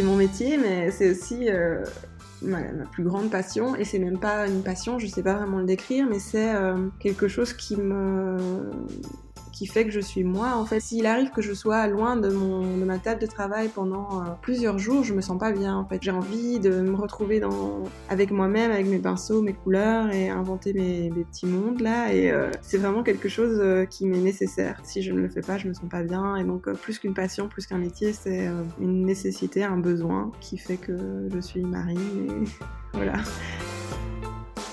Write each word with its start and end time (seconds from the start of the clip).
c'est 0.00 0.06
mon 0.06 0.16
métier, 0.16 0.56
mais 0.56 0.90
c'est 0.90 1.10
aussi 1.10 1.50
euh, 1.50 1.84
ma, 2.40 2.62
plus 2.90 3.04
grande 3.04 3.30
passion. 3.30 3.76
Et 3.76 3.84
c'est 3.84 3.98
même 3.98 4.18
pas 4.18 4.48
une 4.48 4.62
passion, 4.62 4.98
je 4.98 5.06
sais 5.06 5.22
pas 5.22 5.34
vraiment 5.34 5.58
le 5.58 5.66
décrire, 5.66 6.06
mais 6.08 6.18
c'est 6.18 6.54
euh, 6.54 6.88
quelque 7.00 7.28
chose 7.28 7.52
qui 7.52 7.76
me 7.76 8.38
qui 9.60 9.66
fait 9.66 9.84
que 9.84 9.90
je 9.90 10.00
suis 10.00 10.24
moi. 10.24 10.54
En 10.54 10.64
fait, 10.64 10.80
s'il 10.80 11.04
arrive 11.04 11.32
que 11.32 11.42
je 11.42 11.52
sois 11.52 11.86
loin 11.86 12.16
de, 12.16 12.30
mon, 12.30 12.78
de 12.78 12.84
ma 12.86 12.96
table 12.96 13.20
de 13.20 13.26
travail 13.26 13.68
pendant 13.68 14.22
euh, 14.22 14.30
plusieurs 14.40 14.78
jours, 14.78 15.04
je 15.04 15.12
me 15.12 15.20
sens 15.20 15.38
pas 15.38 15.52
bien. 15.52 15.76
En 15.76 15.84
fait, 15.84 15.98
j'ai 16.00 16.12
envie 16.12 16.58
de 16.58 16.80
me 16.80 16.96
retrouver 16.96 17.40
dans, 17.40 17.82
avec 18.08 18.30
moi-même, 18.30 18.70
avec 18.70 18.86
mes 18.86 18.98
pinceaux, 18.98 19.42
mes 19.42 19.52
couleurs 19.52 20.10
et 20.14 20.30
inventer 20.30 20.72
mes, 20.72 21.10
petits 21.10 21.44
mondes 21.44 21.82
là. 21.82 22.10
Et 22.10 22.30
euh, 22.30 22.50
c'est 22.62 22.78
vraiment 22.78 23.02
quelque 23.02 23.28
chose 23.28 23.58
euh, 23.60 23.84
qui 23.84 24.06
m'est 24.06 24.16
nécessaire. 24.16 24.80
Si 24.82 25.02
je 25.02 25.12
ne 25.12 25.20
le 25.20 25.28
fais 25.28 25.42
pas, 25.42 25.58
je 25.58 25.68
me 25.68 25.74
sens 25.74 25.90
pas 25.90 26.04
bien. 26.04 26.36
Et 26.36 26.44
donc, 26.44 26.66
plus 26.80 26.98
qu'une 26.98 27.12
passion, 27.12 27.46
plus 27.46 27.66
qu'un 27.66 27.76
métier, 27.76 28.14
c'est 28.14 28.48
une 28.80 29.04
nécessité, 29.04 29.62
un 29.62 29.76
besoin 29.76 30.32
qui 30.40 30.56
fait 30.56 30.78
que 30.78 31.28
je 31.30 31.38
suis 31.38 31.60
marine. 31.60 31.98
Et 32.30 32.48
voilà. 32.94 33.18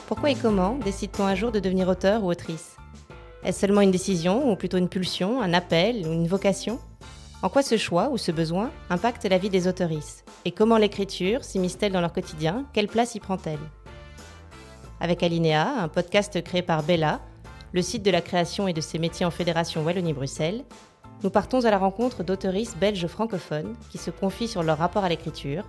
Pourquoi 0.07 0.29
et 0.29 0.35
comment 0.35 0.77
décide-t-on 0.77 1.25
un 1.25 1.35
jour 1.35 1.51
de 1.51 1.59
devenir 1.59 1.89
auteur 1.89 2.23
ou 2.23 2.31
autrice? 2.31 2.77
Est-ce 3.47 3.61
seulement 3.61 3.79
une 3.79 3.91
décision, 3.91 4.51
ou 4.51 4.57
plutôt 4.57 4.77
une 4.77 4.89
pulsion, 4.89 5.41
un 5.41 5.53
appel, 5.53 6.05
ou 6.05 6.11
une 6.11 6.27
vocation? 6.27 6.79
En 7.41 7.47
quoi 7.47 7.61
ce 7.61 7.77
choix 7.77 8.09
ou 8.09 8.17
ce 8.17 8.33
besoin 8.33 8.71
impacte 8.89 9.23
la 9.23 9.37
vie 9.37 9.49
des 9.49 9.69
autoristes? 9.69 10.25
Et 10.43 10.51
comment 10.51 10.75
l'écriture 10.75 11.45
s'immisce-t-elle 11.45 11.93
dans 11.93 12.01
leur 12.01 12.11
quotidien? 12.11 12.65
Quelle 12.73 12.89
place 12.89 13.15
y 13.15 13.21
prend-elle? 13.21 13.59
Avec 14.99 15.23
Alinea, 15.23 15.81
un 15.81 15.87
podcast 15.87 16.43
créé 16.43 16.61
par 16.61 16.83
Bella, 16.83 17.21
le 17.71 17.81
site 17.81 18.03
de 18.03 18.11
la 18.11 18.19
création 18.19 18.67
et 18.67 18.73
de 18.73 18.81
ses 18.81 18.99
métiers 18.99 19.25
en 19.25 19.31
Fédération 19.31 19.81
Wallonie-Bruxelles, 19.85 20.65
nous 21.23 21.29
partons 21.29 21.63
à 21.63 21.71
la 21.71 21.77
rencontre 21.77 22.25
d'autoristes 22.25 22.77
belges 22.77 23.07
francophones 23.07 23.77
qui 23.91 23.97
se 23.97 24.11
confient 24.11 24.49
sur 24.49 24.61
leur 24.61 24.77
rapport 24.77 25.05
à 25.05 25.09
l'écriture, 25.09 25.63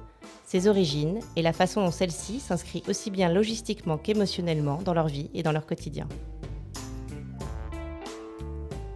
ses 0.45 0.67
origines 0.67 1.21
et 1.37 1.43
la 1.43 1.53
façon 1.53 1.84
dont 1.84 1.93
celle-ci 1.93 2.41
s'inscrit 2.41 2.83
aussi 2.89 3.12
bien 3.12 3.29
logistiquement 3.29 3.99
qu'émotionnellement 3.99 4.81
dans 4.84 4.95
leur 4.95 5.06
vie 5.06 5.31
et 5.33 5.45
dans 5.45 5.53
leur 5.53 5.65
quotidien. 5.65 6.09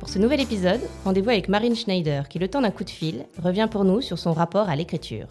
Pour 0.02 0.08
ce 0.08 0.18
nouvel 0.18 0.40
épisode, 0.40 0.80
rendez-vous 1.04 1.30
avec 1.30 1.48
Marine 1.48 1.76
Schneider 1.76 2.28
qui, 2.28 2.40
le 2.40 2.48
temps 2.48 2.60
d'un 2.60 2.72
coup 2.72 2.82
de 2.82 2.90
fil, 2.90 3.24
revient 3.40 3.68
pour 3.70 3.84
nous 3.84 4.00
sur 4.00 4.18
son 4.18 4.32
rapport 4.32 4.68
à 4.68 4.74
l'écriture. 4.74 5.28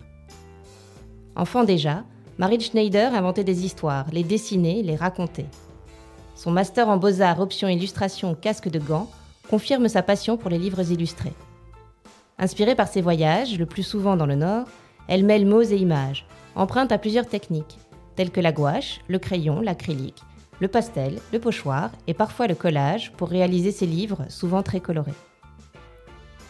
Enfant 1.35 1.65
déjà, 1.65 2.05
Marine 2.37 2.61
Schneider 2.61 3.13
inventait 3.13 3.43
des 3.43 3.65
histoires, 3.65 4.05
les 4.13 4.23
dessinait, 4.23 4.81
les 4.81 4.95
racontait. 4.95 5.49
Son 6.35 6.51
master 6.51 6.87
en 6.87 6.95
beaux-arts 6.95 7.41
option 7.41 7.67
illustration 7.67 8.33
casque 8.33 8.69
de 8.69 8.79
gants 8.79 9.09
confirme 9.49 9.89
sa 9.89 10.03
passion 10.03 10.37
pour 10.37 10.49
les 10.49 10.57
livres 10.57 10.89
illustrés. 10.89 11.33
Inspirée 12.39 12.75
par 12.75 12.87
ses 12.87 13.01
voyages, 13.01 13.59
le 13.59 13.65
plus 13.65 13.83
souvent 13.83 14.15
dans 14.15 14.25
le 14.25 14.35
Nord, 14.35 14.67
elle 15.09 15.25
mêle 15.25 15.45
mots 15.45 15.63
et 15.63 15.75
images, 15.75 16.25
emprunte 16.55 16.93
à 16.93 16.97
plusieurs 16.97 17.27
techniques, 17.27 17.77
telles 18.15 18.31
que 18.31 18.39
la 18.39 18.53
gouache, 18.53 19.01
le 19.09 19.19
crayon, 19.19 19.59
l'acrylique, 19.59 20.23
le 20.61 20.67
pastel, 20.67 21.19
le 21.33 21.39
pochoir 21.39 21.89
et 22.05 22.13
parfois 22.13 22.47
le 22.47 22.55
collage 22.55 23.11
pour 23.17 23.29
réaliser 23.29 23.71
ses 23.71 23.87
livres 23.87 24.25
souvent 24.29 24.61
très 24.61 24.79
colorés. 24.79 25.11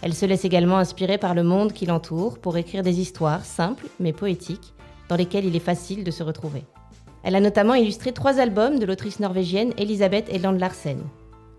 Elle 0.01 0.13
se 0.13 0.25
laisse 0.25 0.43
également 0.45 0.77
inspirer 0.77 1.17
par 1.17 1.33
le 1.33 1.43
monde 1.43 1.71
qui 1.71 1.85
l'entoure 1.85 2.37
pour 2.39 2.57
écrire 2.57 2.83
des 2.83 2.99
histoires 2.99 3.45
simples 3.45 3.87
mais 3.99 4.13
poétiques 4.13 4.73
dans 5.07 5.15
lesquelles 5.15 5.45
il 5.45 5.55
est 5.55 5.59
facile 5.59 6.03
de 6.03 6.11
se 6.11 6.23
retrouver. 6.23 6.63
Elle 7.23 7.35
a 7.35 7.39
notamment 7.39 7.75
illustré 7.75 8.11
trois 8.11 8.39
albums 8.39 8.79
de 8.79 8.85
l'autrice 8.85 9.19
norvégienne 9.19 9.73
Elisabeth 9.77 10.27
Eland 10.29 10.53
Larsen. 10.53 10.99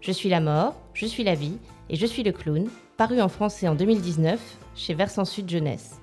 Je 0.00 0.12
suis 0.12 0.28
la 0.28 0.40
mort, 0.40 0.74
Je 0.92 1.06
suis 1.06 1.24
la 1.24 1.34
vie 1.34 1.56
et 1.88 1.96
Je 1.96 2.06
suis 2.06 2.22
le 2.22 2.32
clown, 2.32 2.68
paru 2.98 3.22
en 3.22 3.28
français 3.28 3.68
en 3.68 3.74
2019 3.74 4.38
chez 4.74 4.92
Versant 4.92 5.24
Sud 5.24 5.48
Jeunesse. 5.48 6.00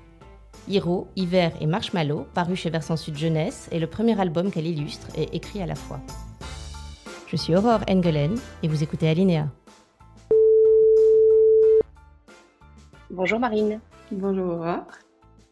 Hiro, 0.68 1.08
Hiver 1.16 1.52
et 1.62 1.68
Marshmallow, 1.68 2.26
paru 2.34 2.56
chez 2.56 2.70
Versant 2.70 2.98
Sud 2.98 3.18
Jeunesse, 3.18 3.70
est 3.72 3.80
le 3.80 3.88
premier 3.88 4.20
album 4.20 4.52
qu'elle 4.52 4.68
illustre 4.68 5.08
et 5.16 5.36
écrit 5.36 5.62
à 5.62 5.66
la 5.66 5.76
fois. 5.76 6.00
Je 7.30 7.36
suis 7.36 7.56
Aurore 7.56 7.82
Engelen 7.88 8.34
et 8.64 8.68
vous 8.68 8.82
écoutez 8.82 9.08
Alinea. 9.08 9.50
Bonjour 13.12 13.40
Marine. 13.40 13.80
Bonjour 14.12 14.56
Aurore. 14.56 14.88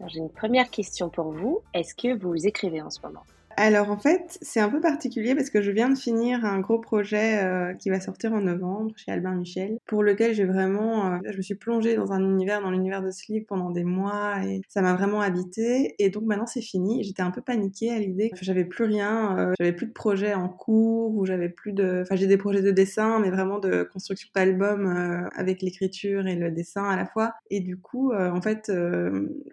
J'ai 0.07 0.17
une 0.17 0.31
première 0.31 0.71
question 0.71 1.09
pour 1.09 1.31
vous. 1.31 1.61
Est-ce 1.75 1.93
que 1.93 2.17
vous 2.17 2.47
écrivez 2.47 2.81
en 2.81 2.89
ce 2.89 2.99
moment? 3.01 3.21
Alors 3.57 3.89
en 3.89 3.97
fait, 3.97 4.37
c'est 4.43 4.59
un 4.59 4.69
peu 4.69 4.79
particulier 4.79 5.33
parce 5.33 5.49
que 5.49 5.63
je 5.63 5.71
viens 5.71 5.89
de 5.89 5.97
finir 5.97 6.45
un 6.45 6.59
gros 6.59 6.77
projet 6.77 7.43
euh, 7.43 7.73
qui 7.73 7.89
va 7.89 7.99
sortir 7.99 8.31
en 8.33 8.41
novembre 8.41 8.93
chez 8.95 9.11
Albin 9.11 9.33
Michel, 9.33 9.79
pour 9.87 10.03
lequel 10.03 10.35
j'ai 10.35 10.45
vraiment, 10.45 11.13
euh, 11.13 11.17
je 11.25 11.37
me 11.37 11.41
suis 11.41 11.55
plongée 11.55 11.95
dans 11.95 12.11
un 12.11 12.23
univers, 12.23 12.61
dans 12.61 12.69
l'univers 12.69 13.01
de 13.01 13.09
ce 13.09 13.31
livre 13.31 13.45
pendant 13.47 13.71
des 13.71 13.83
mois 13.83 14.35
et 14.45 14.61
ça 14.67 14.83
m'a 14.83 14.93
vraiment 14.93 15.21
habité. 15.21 15.95
Et 15.97 16.11
donc 16.11 16.23
maintenant 16.25 16.45
c'est 16.45 16.61
fini. 16.61 17.03
J'étais 17.03 17.23
un 17.23 17.31
peu 17.31 17.41
paniquée 17.41 17.91
à 17.91 17.97
l'idée 17.97 18.29
que 18.29 18.45
j'avais 18.45 18.63
plus 18.63 18.85
rien, 18.85 19.35
euh, 19.39 19.53
j'avais 19.59 19.73
plus 19.73 19.87
de 19.87 19.93
projets 19.93 20.35
en 20.35 20.49
cours 20.49 21.15
ou 21.15 21.25
j'avais 21.25 21.49
plus 21.49 21.73
de, 21.73 22.03
enfin 22.03 22.15
j'ai 22.15 22.27
des 22.27 22.37
projets 22.37 22.61
de 22.61 22.71
dessin, 22.71 23.19
mais 23.19 23.31
vraiment 23.31 23.57
de 23.57 23.81
construction 23.91 24.29
d'album 24.35 25.29
avec 25.35 25.63
l'écriture 25.63 26.27
et 26.27 26.35
le 26.35 26.51
dessin 26.51 26.83
à 26.83 26.95
la 26.95 27.07
fois. 27.07 27.33
Et 27.49 27.59
du 27.59 27.77
coup, 27.77 28.13
en 28.13 28.41
fait, 28.41 28.71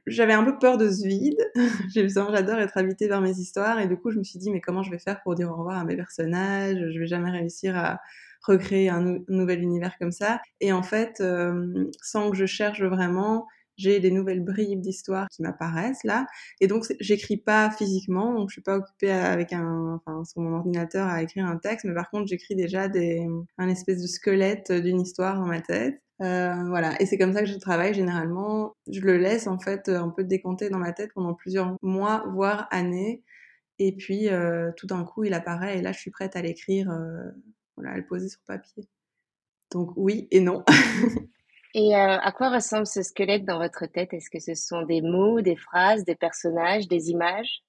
j'avais 0.07 0.35
un 0.35 0.45
peu 0.45 0.59
peur 0.59 0.77
de 0.77 0.91
ce 0.91 1.07
vide. 1.07 1.39
J'adore 1.95 2.35
être 2.37 2.77
habitée 2.77 3.09
vers 3.09 3.23
mes 3.23 3.39
histoires 3.39 3.81
et 3.81 3.87
coup, 3.97 4.11
je 4.11 4.19
me 4.19 4.25
suis 4.25 4.39
dit, 4.39 4.51
mais 4.51 4.61
comment 4.61 4.83
je 4.83 4.91
vais 4.91 4.99
faire 4.99 5.23
pour 5.23 5.35
dire 5.35 5.51
au 5.51 5.57
revoir 5.57 5.79
à 5.79 5.85
mes 5.85 5.97
personnages? 5.97 6.79
Je 6.93 6.99
vais 6.99 7.07
jamais 7.07 7.31
réussir 7.31 7.77
à 7.77 8.01
recréer 8.47 8.89
un, 8.91 9.19
nouvel 9.29 9.61
univers 9.63 9.97
comme 9.99 10.13
ça. 10.13 10.41
Et 10.61 10.73
en 10.73 10.83
fait, 10.83 11.21
euh, 11.21 11.91
sans 12.03 12.31
que 12.31 12.37
je 12.37 12.47
cherche 12.47 12.83
vraiment, 12.83 13.47
j'ai 13.77 14.01
des 14.01 14.11
nouvelles 14.11 14.45
bribes 14.45 14.81
d'histoire 14.81 15.29
qui 15.29 15.43
m'apparaissent 15.43 16.05
là. 16.05 16.27
Et 16.61 16.67
donc, 16.67 16.85
j'écris 17.01 17.37
pas 17.37 17.71
physiquement, 17.71 18.35
donc 18.35 18.51
je 18.51 18.55
suis 18.55 18.63
pas 18.63 18.77
occupée 18.77 19.11
avec 19.11 19.53
un, 19.53 20.01
sur 20.25 20.43
mon 20.43 20.55
ordinateur 20.55 21.09
à 21.09 21.23
écrire 21.23 21.47
un 21.47 21.57
texte, 21.57 21.85
mais 21.85 21.95
par 21.95 22.11
contre, 22.11 22.29
j'écris 22.29 22.55
déjà 22.55 22.89
des, 22.89 23.27
un 23.59 23.69
espèce 23.69 24.01
de 24.01 24.07
squelette 24.07 24.71
d'une 24.73 25.01
histoire 25.01 25.39
dans 25.39 25.47
ma 25.47 25.61
tête. 25.61 26.01
Euh, 26.23 26.55
voilà, 26.69 27.01
et 27.03 27.07
c'est 27.07 27.19
comme 27.19 27.33
ça 27.33 27.41
que 27.41 27.49
je 27.49 27.59
travaille 27.59 27.93
généralement. 27.93 28.77
Je 28.89 29.01
le 29.01 29.17
laisse 29.17 29.49
en 29.49 29.59
fait 29.59 29.89
un 29.89 30.11
peu 30.11 30.23
décompter 30.23 30.71
dans 30.71 30.79
ma 30.79 30.93
tête 30.93 31.11
pendant 31.13 31.35
plusieurs 31.35 31.77
mois, 31.83 32.25
voire 32.33 32.69
années, 32.71 33.25
et 33.79 33.93
puis, 33.93 34.29
euh, 34.29 34.71
tout 34.77 34.87
d'un 34.87 35.05
coup, 35.05 35.25
il 35.25 35.35
apparaît 35.35 35.79
et 35.79 35.83
là, 35.83 35.93
je 35.93 35.99
suis 35.99 36.11
prête 36.11 36.37
à 36.37 36.43
l'écrire, 36.43 36.91
euh, 36.91 37.31
voilà, 37.77 37.93
à 37.93 37.97
le 37.97 38.07
poser 38.07 38.29
sur 38.29 38.41
papier. 38.47 38.89
Donc 39.73 39.91
oui 39.97 40.29
et 40.31 40.41
non. 40.41 40.63
et 41.75 41.97
euh, 41.97 42.19
à 42.21 42.33
quoi 42.33 42.51
ressemble 42.51 42.87
ce 42.87 43.03
squelette 43.03 43.45
dans 43.45 43.59
votre 43.59 43.87
tête? 43.87 44.13
Est-ce 44.13 44.31
que 44.31 44.39
ce 44.39 44.55
sont 44.55 44.83
des 44.83 45.03
mots, 45.03 45.41
des 45.41 45.57
phrases, 45.57 46.05
des 46.05 46.15
personnages, 46.15 46.87
des 46.87 47.11
images? 47.11 47.65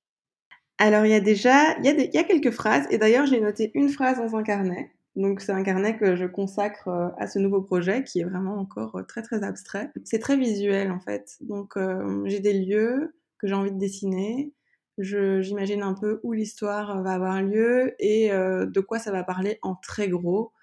Alors, 0.78 1.06
il 1.06 1.12
y 1.12 1.16
a 1.16 1.22
déjà, 1.22 1.76
il 1.80 1.86
y, 1.86 1.90
a 1.90 1.94
il 1.94 2.14
y 2.14 2.18
a 2.18 2.24
quelques 2.24 2.52
phrases. 2.52 2.86
Et 2.92 2.98
d'ailleurs, 2.98 3.26
j'ai 3.26 3.40
noté 3.40 3.72
une 3.74 3.90
phrase 3.90 4.18
dans 4.18 4.36
un 4.36 4.44
carnet. 4.44 4.92
Donc 5.16 5.40
c'est 5.40 5.54
un 5.54 5.64
carnet 5.64 5.98
que 5.98 6.18
je 6.18 6.26
consacre 6.26 6.90
à 7.18 7.28
ce 7.28 7.40
nouveau 7.40 7.62
projet 7.62 8.04
qui 8.04 8.20
est 8.20 8.26
vraiment 8.26 8.60
encore 8.60 9.02
très 9.08 9.22
très 9.22 9.44
abstrait. 9.44 9.90
C'est 10.04 10.20
très 10.20 10.36
visuel 10.36 10.92
en 10.92 11.00
fait. 11.00 11.38
Donc 11.40 11.80
j'ai 12.26 12.42
des 12.42 12.52
lieux 12.52 13.16
que 13.38 13.48
j'ai 13.48 13.54
envie 13.54 13.72
de 13.72 13.78
dessiner, 13.78 14.52
j'imagine 14.98 15.84
un 15.84 15.94
peu 15.94 16.20
où 16.24 16.34
l'histoire 16.34 17.02
va 17.02 17.14
avoir 17.14 17.42
lieu 17.42 17.96
et 18.00 18.32
euh, 18.32 18.66
de 18.66 18.80
quoi 18.80 19.00
ça 19.00 19.12
va 19.12 19.24
parler 19.24 19.60
en 19.62 19.76
très 19.76 20.08
gros. 20.08 20.54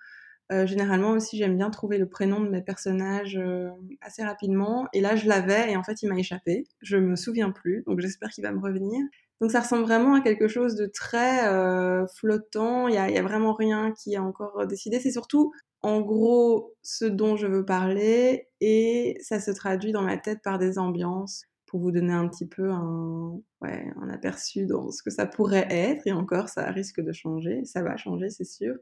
Euh, 0.50 0.66
généralement 0.66 1.12
aussi, 1.12 1.38
j'aime 1.38 1.56
bien 1.56 1.70
trouver 1.70 1.98
le 1.98 2.08
prénom 2.08 2.40
de 2.40 2.48
mes 2.48 2.62
personnages 2.62 3.38
euh, 3.38 3.70
assez 4.00 4.22
rapidement. 4.22 4.86
Et 4.92 5.00
là, 5.00 5.16
je 5.16 5.26
l'avais 5.26 5.72
et 5.72 5.76
en 5.76 5.82
fait, 5.82 6.02
il 6.02 6.08
m'a 6.08 6.18
échappé. 6.18 6.64
Je 6.82 6.96
me 6.96 7.16
souviens 7.16 7.50
plus, 7.50 7.84
donc 7.86 8.00
j'espère 8.00 8.30
qu'il 8.30 8.44
va 8.44 8.52
me 8.52 8.60
revenir. 8.60 9.00
Donc 9.40 9.50
ça 9.50 9.60
ressemble 9.60 9.82
vraiment 9.84 10.14
à 10.14 10.20
quelque 10.20 10.48
chose 10.48 10.76
de 10.76 10.86
très 10.86 11.40
flottant. 12.16 12.88
Il 12.88 12.94
y 12.94 12.98
a, 12.98 13.10
y 13.10 13.18
a, 13.18 13.22
vraiment 13.22 13.54
rien 13.54 13.92
qui 13.92 14.14
est 14.14 14.18
encore 14.18 14.66
décidé. 14.66 15.00
C'est 15.00 15.10
surtout, 15.10 15.52
en 15.82 16.00
gros, 16.00 16.74
ce 16.82 17.06
dont 17.06 17.36
je 17.36 17.46
veux 17.48 17.64
parler 17.64 18.46
et 18.60 19.18
ça 19.20 19.40
se 19.40 19.50
traduit 19.50 19.90
dans 19.90 20.02
ma 20.02 20.16
tête 20.16 20.40
par 20.44 20.58
des 20.58 20.78
ambiances 20.78 21.46
pour 21.72 21.80
vous 21.80 21.90
donner 21.90 22.12
un 22.12 22.28
petit 22.28 22.46
peu 22.46 22.70
un, 22.70 23.40
aperçu 24.12 24.66
dans 24.66 24.90
ce 24.90 25.02
que 25.02 25.08
ça 25.08 25.24
pourrait 25.24 25.66
être. 25.70 26.06
Et 26.06 26.12
encore, 26.12 26.50
ça 26.50 26.70
risque 26.70 27.00
de 27.00 27.12
changer. 27.12 27.64
Ça 27.64 27.82
va 27.82 27.96
changer, 27.96 28.28
c'est 28.28 28.44
sûr. 28.44 28.74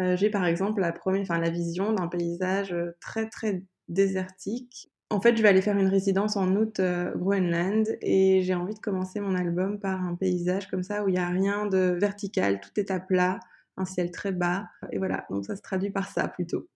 Euh, 0.00 0.16
j'ai 0.16 0.30
par 0.30 0.46
exemple 0.46 0.80
la, 0.80 0.90
première, 0.90 1.20
enfin, 1.20 1.38
la 1.38 1.50
vision 1.50 1.92
d'un 1.92 2.08
paysage 2.08 2.72
euh, 2.72 2.96
très 2.98 3.28
très 3.28 3.62
désertique. 3.88 4.90
En 5.10 5.20
fait, 5.20 5.36
je 5.36 5.42
vais 5.42 5.50
aller 5.50 5.60
faire 5.60 5.76
une 5.76 5.88
résidence 5.88 6.38
en 6.38 6.56
août 6.56 6.80
euh, 6.80 7.14
Groenland 7.14 7.86
et 8.00 8.40
j'ai 8.42 8.54
envie 8.54 8.74
de 8.74 8.78
commencer 8.80 9.20
mon 9.20 9.34
album 9.34 9.78
par 9.78 10.02
un 10.02 10.14
paysage 10.14 10.68
comme 10.68 10.82
ça 10.82 11.04
où 11.04 11.08
il 11.08 11.12
n'y 11.12 11.18
a 11.18 11.28
rien 11.28 11.66
de 11.66 11.98
vertical, 12.00 12.60
tout 12.60 12.70
est 12.76 12.90
à 12.90 13.00
plat, 13.00 13.38
un 13.76 13.84
ciel 13.84 14.10
très 14.10 14.32
bas. 14.32 14.66
Et 14.92 14.98
voilà, 14.98 15.26
donc 15.28 15.44
ça 15.44 15.56
se 15.56 15.62
traduit 15.62 15.90
par 15.90 16.08
ça 16.08 16.26
plutôt. 16.26 16.66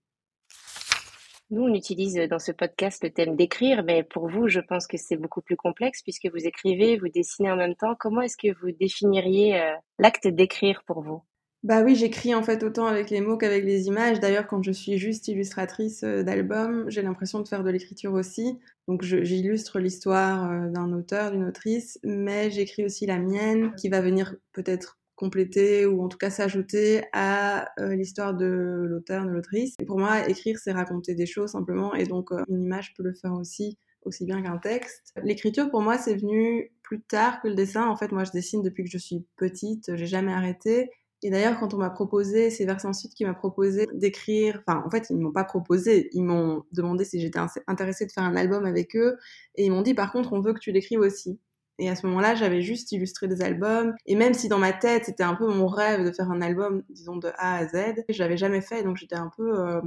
Nous, 1.55 1.62
on 1.62 1.73
utilise 1.73 2.17
dans 2.29 2.41
ce 2.41 2.51
podcast 2.51 3.01
le 3.05 3.11
thème 3.11 3.37
d'écrire, 3.37 3.85
mais 3.85 4.03
pour 4.03 4.29
vous, 4.29 4.49
je 4.49 4.59
pense 4.59 4.89
que 4.89 4.97
c'est 4.97 5.15
beaucoup 5.15 5.41
plus 5.41 5.55
complexe 5.55 6.03
puisque 6.03 6.27
vous 6.27 6.45
écrivez, 6.49 6.99
vous 6.99 7.09
dessinez 7.09 7.49
en 7.49 7.55
même 7.55 7.77
temps. 7.77 7.95
Comment 7.97 8.23
est-ce 8.23 8.37
que 8.37 8.53
vous 8.61 8.73
définiriez 8.73 9.61
euh, 9.61 9.73
l'acte 10.01 10.27
d'écrire 10.27 10.83
pour 10.85 11.01
vous? 11.03 11.23
Bah 11.62 11.83
oui, 11.85 11.95
j'écris 11.95 12.35
en 12.35 12.43
fait 12.43 12.65
autant 12.65 12.87
avec 12.87 13.09
les 13.09 13.21
mots 13.21 13.39
qu'avec 13.39 13.62
les 13.62 13.87
images. 13.87 14.19
D'ailleurs, 14.19 14.49
quand 14.49 14.65
je 14.65 14.73
suis 14.73 14.99
juste 14.99 15.29
illustratrice 15.29 16.03
euh, 16.03 16.25
d'album, 16.25 16.87
j'ai 16.89 17.03
l'impression 17.03 17.39
de 17.39 17.47
faire 17.47 17.62
de 17.62 17.71
l'écriture 17.71 18.15
aussi. 18.15 18.59
Donc 18.89 19.05
j'illustre 19.05 19.79
l'histoire 19.79 20.51
euh, 20.51 20.69
d'un 20.71 20.93
auteur, 20.93 21.31
d'une 21.31 21.45
autrice, 21.45 22.01
mais 22.03 22.51
j'écris 22.51 22.85
aussi 22.85 23.06
la 23.06 23.21
mienne 23.21 23.73
qui 23.77 23.89
va 23.89 24.01
venir 24.01 24.35
peut-être 24.53 24.99
compléter 25.16 25.87
ou 25.87 26.02
en 26.02 26.08
tout 26.08 26.19
cas 26.19 26.31
s'ajouter 26.31 27.05
à 27.12 27.69
euh, 27.81 27.94
l'histoire 27.94 28.34
de 28.34 28.84
l'auteur, 28.88 29.25
de 29.25 29.31
l'autrice. 29.31 29.76
Pour 29.87 29.99
moi, 29.99 30.28
écrire, 30.28 30.58
c'est 30.58 30.72
raconter 30.72 31.14
des 31.14 31.26
choses 31.26 31.52
simplement, 31.52 31.94
et 31.94 32.05
donc 32.05 32.31
une 32.49 32.62
image 32.62 32.94
peut 32.94 33.02
le 33.02 33.14
faire 33.14 33.32
aussi, 33.34 33.78
aussi 34.02 34.25
bien 34.25 34.43
qu'un 34.43 34.58
texte. 34.58 35.12
L'écriture, 35.22 35.70
pour 35.70 35.82
moi, 35.82 35.99
c'est 35.99 36.16
venu 36.16 36.72
plus 36.82 37.00
tard 37.00 37.40
que 37.40 37.49
le 37.49 37.55
dessin. 37.55 37.87
En 37.88 37.96
fait, 37.96 38.12
moi, 38.12 38.25
je 38.25 38.32
dessine 38.32 38.62
depuis 38.62 38.84
que 38.84 38.90
je 38.90 38.99
suis 38.99 39.25
petite, 39.37 39.94
j'ai 39.96 40.06
jamais 40.06 40.32
arrêté. 40.32 40.90
Et 41.22 41.31
d'ailleurs, 41.31 41.58
quand 41.58 41.72
on 41.72 41.78
m'a 41.78 41.88
proposé, 41.88 42.50
c'est 42.50 42.67
Versant 42.67 42.93
Sud 42.93 43.12
qui 43.14 43.25
m'a 43.25 43.32
proposé 43.32 43.87
d'écrire, 43.94 44.62
enfin, 44.67 44.82
en 44.84 44.90
fait, 44.90 45.06
ils 45.08 45.17
m'ont 45.17 45.32
pas 45.32 45.44
proposé, 45.44 46.10
ils 46.12 46.22
m'ont 46.22 46.64
demandé 46.72 47.06
si 47.06 47.19
j'étais 47.19 47.38
intéressée 47.67 48.05
de 48.05 48.12
faire 48.12 48.25
un 48.25 48.37
album 48.37 48.67
avec 48.67 48.94
eux, 48.94 49.17
et 49.55 49.64
ils 49.64 49.70
m'ont 49.70 49.81
dit, 49.81 49.94
par 49.94 50.12
contre, 50.12 50.34
on 50.34 50.43
veut 50.43 50.52
que 50.52 50.58
tu 50.58 50.70
l'écrives 50.70 51.00
aussi. 51.00 51.40
Et 51.79 51.91
à 51.91 51.97
ce 51.97 52.06
moment-là, 52.06 52.35
j'avais 52.35 52.62
juste 52.62 52.93
illustré 52.93 53.29
des 53.29 53.43
albums, 53.43 53.94
et 54.06 54.15
même 54.15 54.35
si 54.35 54.49
dans 54.49 54.59
ma 54.59 54.73
tête, 54.73 55.06
c'était 55.06 55.25
un 55.25 55.35
peu 55.35 55.47
mon 55.47 55.67
rêve 55.67 56.05
de 56.05 56.12
faire 56.12 56.31
un 56.31 56.41
album, 56.41 56.82
disons, 56.88 57.17
de 57.17 57.29
A 57.37 57.56
à 57.56 57.67
Z, 57.67 58.05
je 58.09 58.19
l'avais 58.23 58.37
jamais 58.37 58.61
fait, 58.61 58.82
donc 58.82 58.97
j'étais 58.97 59.17
un 59.17 59.31
peu 59.37 59.59
euh, 59.59 59.81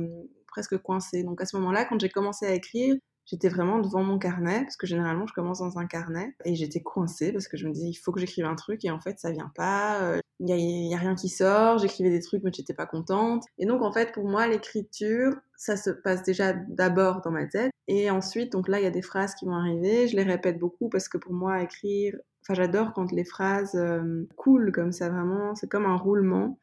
presque 0.48 0.78
coincée. 0.78 1.24
Donc 1.24 1.42
à 1.42 1.46
ce 1.46 1.56
moment-là, 1.58 1.86
quand 1.86 2.00
j'ai 2.00 2.10
commencé 2.10 2.46
à 2.46 2.54
écrire, 2.54 2.96
j'étais 3.28 3.50
vraiment 3.50 3.80
devant 3.80 4.04
mon 4.04 4.18
carnet, 4.18 4.62
parce 4.62 4.78
que 4.78 4.88
généralement 4.88 5.28
je 5.28 5.34
commence 5.34 5.60
dans 5.60 5.78
un 5.78 5.86
carnet, 5.86 6.36
et 6.46 6.56
j'étais 6.56 6.82
coincée 6.82 7.32
parce 7.32 7.48
que 7.48 7.58
je 7.58 7.68
me 7.68 7.74
disais 7.74 7.88
il 7.88 7.96
faut 7.96 8.12
que 8.12 8.20
j'écrive 8.20 8.46
un 8.46 8.56
truc, 8.56 8.84
et 8.86 8.92
en 8.92 9.00
fait 9.00 9.20
ça 9.20 9.32
vient 9.32 9.52
pas, 9.56 10.02
euh, 10.02 10.20
il 10.40 10.50
y, 10.50 10.94
a 10.94 10.98
rien 10.98 11.16
qui 11.16 11.30
sort, 11.30 11.80
j'écrivais 11.80 12.10
des 12.12 12.22
trucs 12.22 12.44
mais 12.44 12.52
j'étais 12.54 12.74
pas 12.74 12.86
contente. 12.86 13.44
Et 13.58 13.66
donc 13.66 13.82
en 13.82 13.92
fait 13.92 14.12
pour 14.14 14.28
moi 14.28 14.48
l'écriture, 14.48 15.34
ça 15.58 15.78
se 15.78 15.90
passe 15.90 16.24
déjà 16.24 16.54
d'abord 16.54 17.22
dans 17.22 17.32
ma 17.32 17.46
tête, 17.46 17.72
et 17.88 18.10
ensuite 18.10 18.52
donc 18.52 18.68
là 18.68 18.80
il 18.80 18.84
y 18.84 18.88
a 18.88 18.92
des 18.92 19.02
phrases 19.02 19.36
qui 19.36 19.46
vont 19.46 19.56
arriver, 19.56 20.08
je 20.08 20.16
les 20.16 20.24
répète 20.24 20.60
beaucoup 20.60 20.90
parce 20.90 21.10
que 21.10 21.18
pour 21.18 21.34
moi 21.34 21.62
écrire, 21.62 22.16
enfin 22.42 22.54
j'adore 22.54 22.94
quand 22.94 23.12
les 23.12 23.26
phrases 23.26 23.76
euh, 23.76 24.28
coulent 24.38 24.72
comme 24.72 24.92
ça 24.92 25.10
vraiment, 25.10 25.56
c'est 25.56 25.68
comme 25.70 25.86
un 25.86 25.98
roulement. 25.98 26.58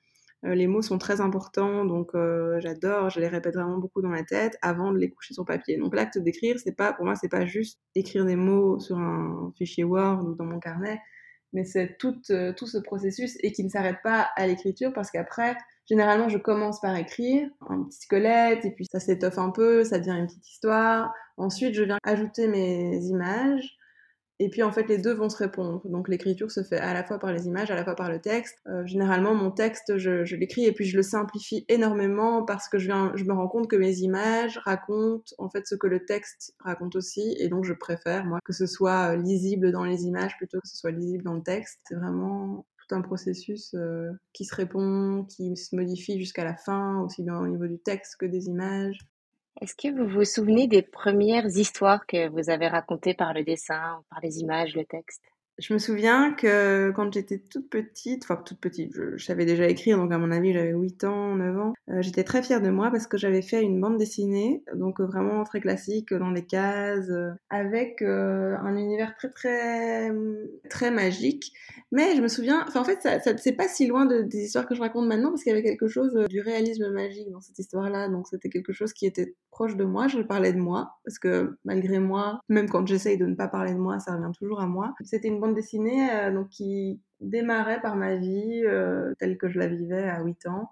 Euh, 0.44 0.54
les 0.54 0.66
mots 0.66 0.82
sont 0.82 0.98
très 0.98 1.20
importants, 1.20 1.84
donc 1.84 2.14
euh, 2.14 2.60
j'adore, 2.60 3.08
je 3.08 3.18
les 3.18 3.28
répète 3.28 3.54
vraiment 3.54 3.78
beaucoup 3.78 4.02
dans 4.02 4.10
ma 4.10 4.24
tête 4.24 4.58
avant 4.60 4.92
de 4.92 4.98
les 4.98 5.10
coucher 5.10 5.32
sur 5.32 5.44
papier. 5.44 5.78
Donc 5.78 5.94
l'acte 5.94 6.18
d'écrire, 6.18 6.58
c'est 6.62 6.76
pas, 6.76 6.92
pour 6.92 7.06
moi, 7.06 7.14
c'est 7.14 7.28
pas 7.28 7.46
juste 7.46 7.80
écrire 7.94 8.26
des 8.26 8.36
mots 8.36 8.78
sur 8.78 8.98
un 8.98 9.52
fichier 9.56 9.84
Word 9.84 10.22
ou 10.24 10.34
dans 10.34 10.44
mon 10.44 10.58
carnet, 10.58 11.00
mais 11.54 11.64
c'est 11.64 11.96
tout, 11.98 12.20
euh, 12.30 12.52
tout 12.52 12.66
ce 12.66 12.78
processus 12.78 13.38
et 13.42 13.52
qui 13.52 13.64
ne 13.64 13.70
s'arrête 13.70 14.02
pas 14.02 14.28
à 14.36 14.46
l'écriture 14.46 14.92
parce 14.92 15.10
qu'après, 15.10 15.56
généralement, 15.88 16.28
je 16.28 16.36
commence 16.36 16.80
par 16.80 16.94
écrire 16.96 17.48
un 17.70 17.84
petit 17.84 18.00
squelette 18.00 18.66
et 18.66 18.70
puis 18.72 18.84
ça 18.90 19.00
s'étoffe 19.00 19.38
un 19.38 19.50
peu, 19.50 19.82
ça 19.84 19.98
devient 19.98 20.18
une 20.18 20.26
petite 20.26 20.46
histoire. 20.46 21.14
Ensuite, 21.38 21.74
je 21.74 21.84
viens 21.84 21.98
ajouter 22.04 22.48
mes 22.48 22.96
images. 23.06 23.78
Et 24.40 24.50
puis 24.50 24.62
en 24.64 24.72
fait, 24.72 24.88
les 24.88 24.98
deux 24.98 25.12
vont 25.12 25.28
se 25.28 25.36
répondre. 25.36 25.80
Donc 25.84 26.08
l'écriture 26.08 26.50
se 26.50 26.62
fait 26.64 26.78
à 26.78 26.92
la 26.92 27.04
fois 27.04 27.18
par 27.18 27.32
les 27.32 27.46
images, 27.46 27.70
à 27.70 27.76
la 27.76 27.84
fois 27.84 27.94
par 27.94 28.10
le 28.10 28.20
texte. 28.20 28.58
Euh, 28.66 28.84
généralement, 28.84 29.34
mon 29.34 29.52
texte, 29.52 29.96
je, 29.96 30.24
je 30.24 30.34
l'écris 30.34 30.64
et 30.64 30.72
puis 30.72 30.84
je 30.84 30.96
le 30.96 31.02
simplifie 31.02 31.64
énormément 31.68 32.44
parce 32.44 32.68
que 32.68 32.78
je, 32.78 32.86
viens, 32.86 33.12
je 33.14 33.24
me 33.24 33.32
rends 33.32 33.46
compte 33.46 33.68
que 33.68 33.76
mes 33.76 33.98
images 33.98 34.58
racontent 34.58 35.32
en 35.38 35.48
fait 35.48 35.66
ce 35.66 35.76
que 35.76 35.86
le 35.86 36.04
texte 36.04 36.54
raconte 36.58 36.96
aussi. 36.96 37.36
Et 37.38 37.48
donc 37.48 37.64
je 37.64 37.74
préfère, 37.74 38.24
moi, 38.24 38.40
que 38.44 38.52
ce 38.52 38.66
soit 38.66 39.12
euh, 39.12 39.16
lisible 39.16 39.70
dans 39.70 39.84
les 39.84 40.02
images 40.04 40.36
plutôt 40.36 40.60
que 40.60 40.68
ce 40.68 40.76
soit 40.76 40.90
lisible 40.90 41.22
dans 41.22 41.34
le 41.34 41.42
texte. 41.42 41.78
C'est 41.88 41.94
vraiment 41.94 42.66
tout 42.88 42.94
un 42.94 43.02
processus 43.02 43.72
euh, 43.74 44.10
qui 44.32 44.44
se 44.44 44.54
répond, 44.54 45.24
qui 45.28 45.56
se 45.56 45.76
modifie 45.76 46.18
jusqu'à 46.18 46.44
la 46.44 46.56
fin, 46.56 47.00
aussi 47.02 47.22
bien 47.22 47.38
au 47.38 47.46
niveau 47.46 47.66
du 47.66 47.78
texte 47.78 48.16
que 48.18 48.26
des 48.26 48.46
images. 48.46 48.98
Est-ce 49.64 49.76
que 49.76 49.96
vous 49.96 50.06
vous 50.06 50.26
souvenez 50.26 50.68
des 50.68 50.82
premières 50.82 51.46
histoires 51.46 52.04
que 52.04 52.28
vous 52.28 52.50
avez 52.50 52.68
racontées 52.68 53.14
par 53.14 53.32
le 53.32 53.44
dessin, 53.44 54.04
par 54.10 54.20
les 54.20 54.40
images, 54.40 54.76
le 54.76 54.84
texte? 54.84 55.22
Je 55.58 55.72
me 55.72 55.78
souviens 55.78 56.32
que 56.32 56.90
quand 56.90 57.12
j'étais 57.12 57.38
toute 57.38 57.70
petite, 57.70 58.24
enfin 58.24 58.42
toute 58.44 58.58
petite, 58.58 58.92
je, 58.92 59.16
savais 59.22 59.44
déjà 59.44 59.68
écrire, 59.68 59.96
donc 59.98 60.12
à 60.12 60.18
mon 60.18 60.32
avis 60.32 60.52
j'avais 60.52 60.72
8 60.72 61.04
ans, 61.04 61.36
9 61.36 61.58
ans, 61.58 61.74
euh, 61.90 62.02
j'étais 62.02 62.24
très 62.24 62.42
fière 62.42 62.60
de 62.60 62.70
moi 62.70 62.90
parce 62.90 63.06
que 63.06 63.16
j'avais 63.16 63.40
fait 63.40 63.62
une 63.62 63.80
bande 63.80 63.96
dessinée, 63.96 64.64
donc 64.74 65.00
euh, 65.00 65.06
vraiment 65.06 65.44
très 65.44 65.60
classique, 65.60 66.12
dans 66.12 66.30
les 66.30 66.44
cases, 66.44 67.08
euh, 67.08 67.30
avec 67.50 68.02
un 68.02 68.76
univers 68.76 69.14
très 69.16 69.30
très 69.30 70.10
très 70.70 70.90
magique. 70.90 71.52
Mais 71.92 72.16
je 72.16 72.20
me 72.20 72.28
souviens, 72.28 72.64
enfin 72.66 72.80
en 72.80 72.84
fait 72.84 73.00
ça, 73.00 73.20
c'est 73.36 73.52
pas 73.52 73.68
si 73.68 73.86
loin 73.86 74.06
de, 74.06 74.22
des 74.22 74.46
histoires 74.46 74.66
que 74.66 74.74
je 74.74 74.80
raconte 74.80 75.06
maintenant 75.06 75.30
parce 75.30 75.44
qu'il 75.44 75.50
y 75.50 75.54
avait 75.54 75.62
quelque 75.62 75.86
chose 75.86 76.12
du 76.28 76.40
réalisme 76.40 76.90
magique 76.90 77.30
dans 77.30 77.40
cette 77.40 77.60
histoire-là, 77.60 78.08
donc 78.08 78.26
c'était 78.26 78.48
quelque 78.48 78.72
chose 78.72 78.92
qui 78.92 79.06
était 79.06 79.36
proche 79.54 79.76
de 79.76 79.84
moi, 79.84 80.08
je 80.08 80.18
parlais 80.18 80.52
de 80.52 80.58
moi, 80.58 80.96
parce 81.04 81.20
que 81.20 81.56
malgré 81.64 82.00
moi, 82.00 82.40
même 82.48 82.68
quand 82.68 82.84
j'essaye 82.88 83.16
de 83.16 83.24
ne 83.24 83.36
pas 83.36 83.46
parler 83.46 83.72
de 83.72 83.78
moi, 83.78 84.00
ça 84.00 84.16
revient 84.16 84.32
toujours 84.36 84.60
à 84.60 84.66
moi. 84.66 84.92
C'était 85.04 85.28
une 85.28 85.38
bande 85.38 85.54
dessinée 85.54 86.10
euh, 86.10 86.32
donc, 86.32 86.48
qui 86.48 87.00
démarrait 87.20 87.80
par 87.80 87.94
ma 87.94 88.16
vie 88.16 88.64
euh, 88.64 89.14
telle 89.20 89.38
que 89.38 89.48
je 89.48 89.60
la 89.60 89.68
vivais 89.68 90.08
à 90.08 90.20
8 90.24 90.48
ans, 90.48 90.70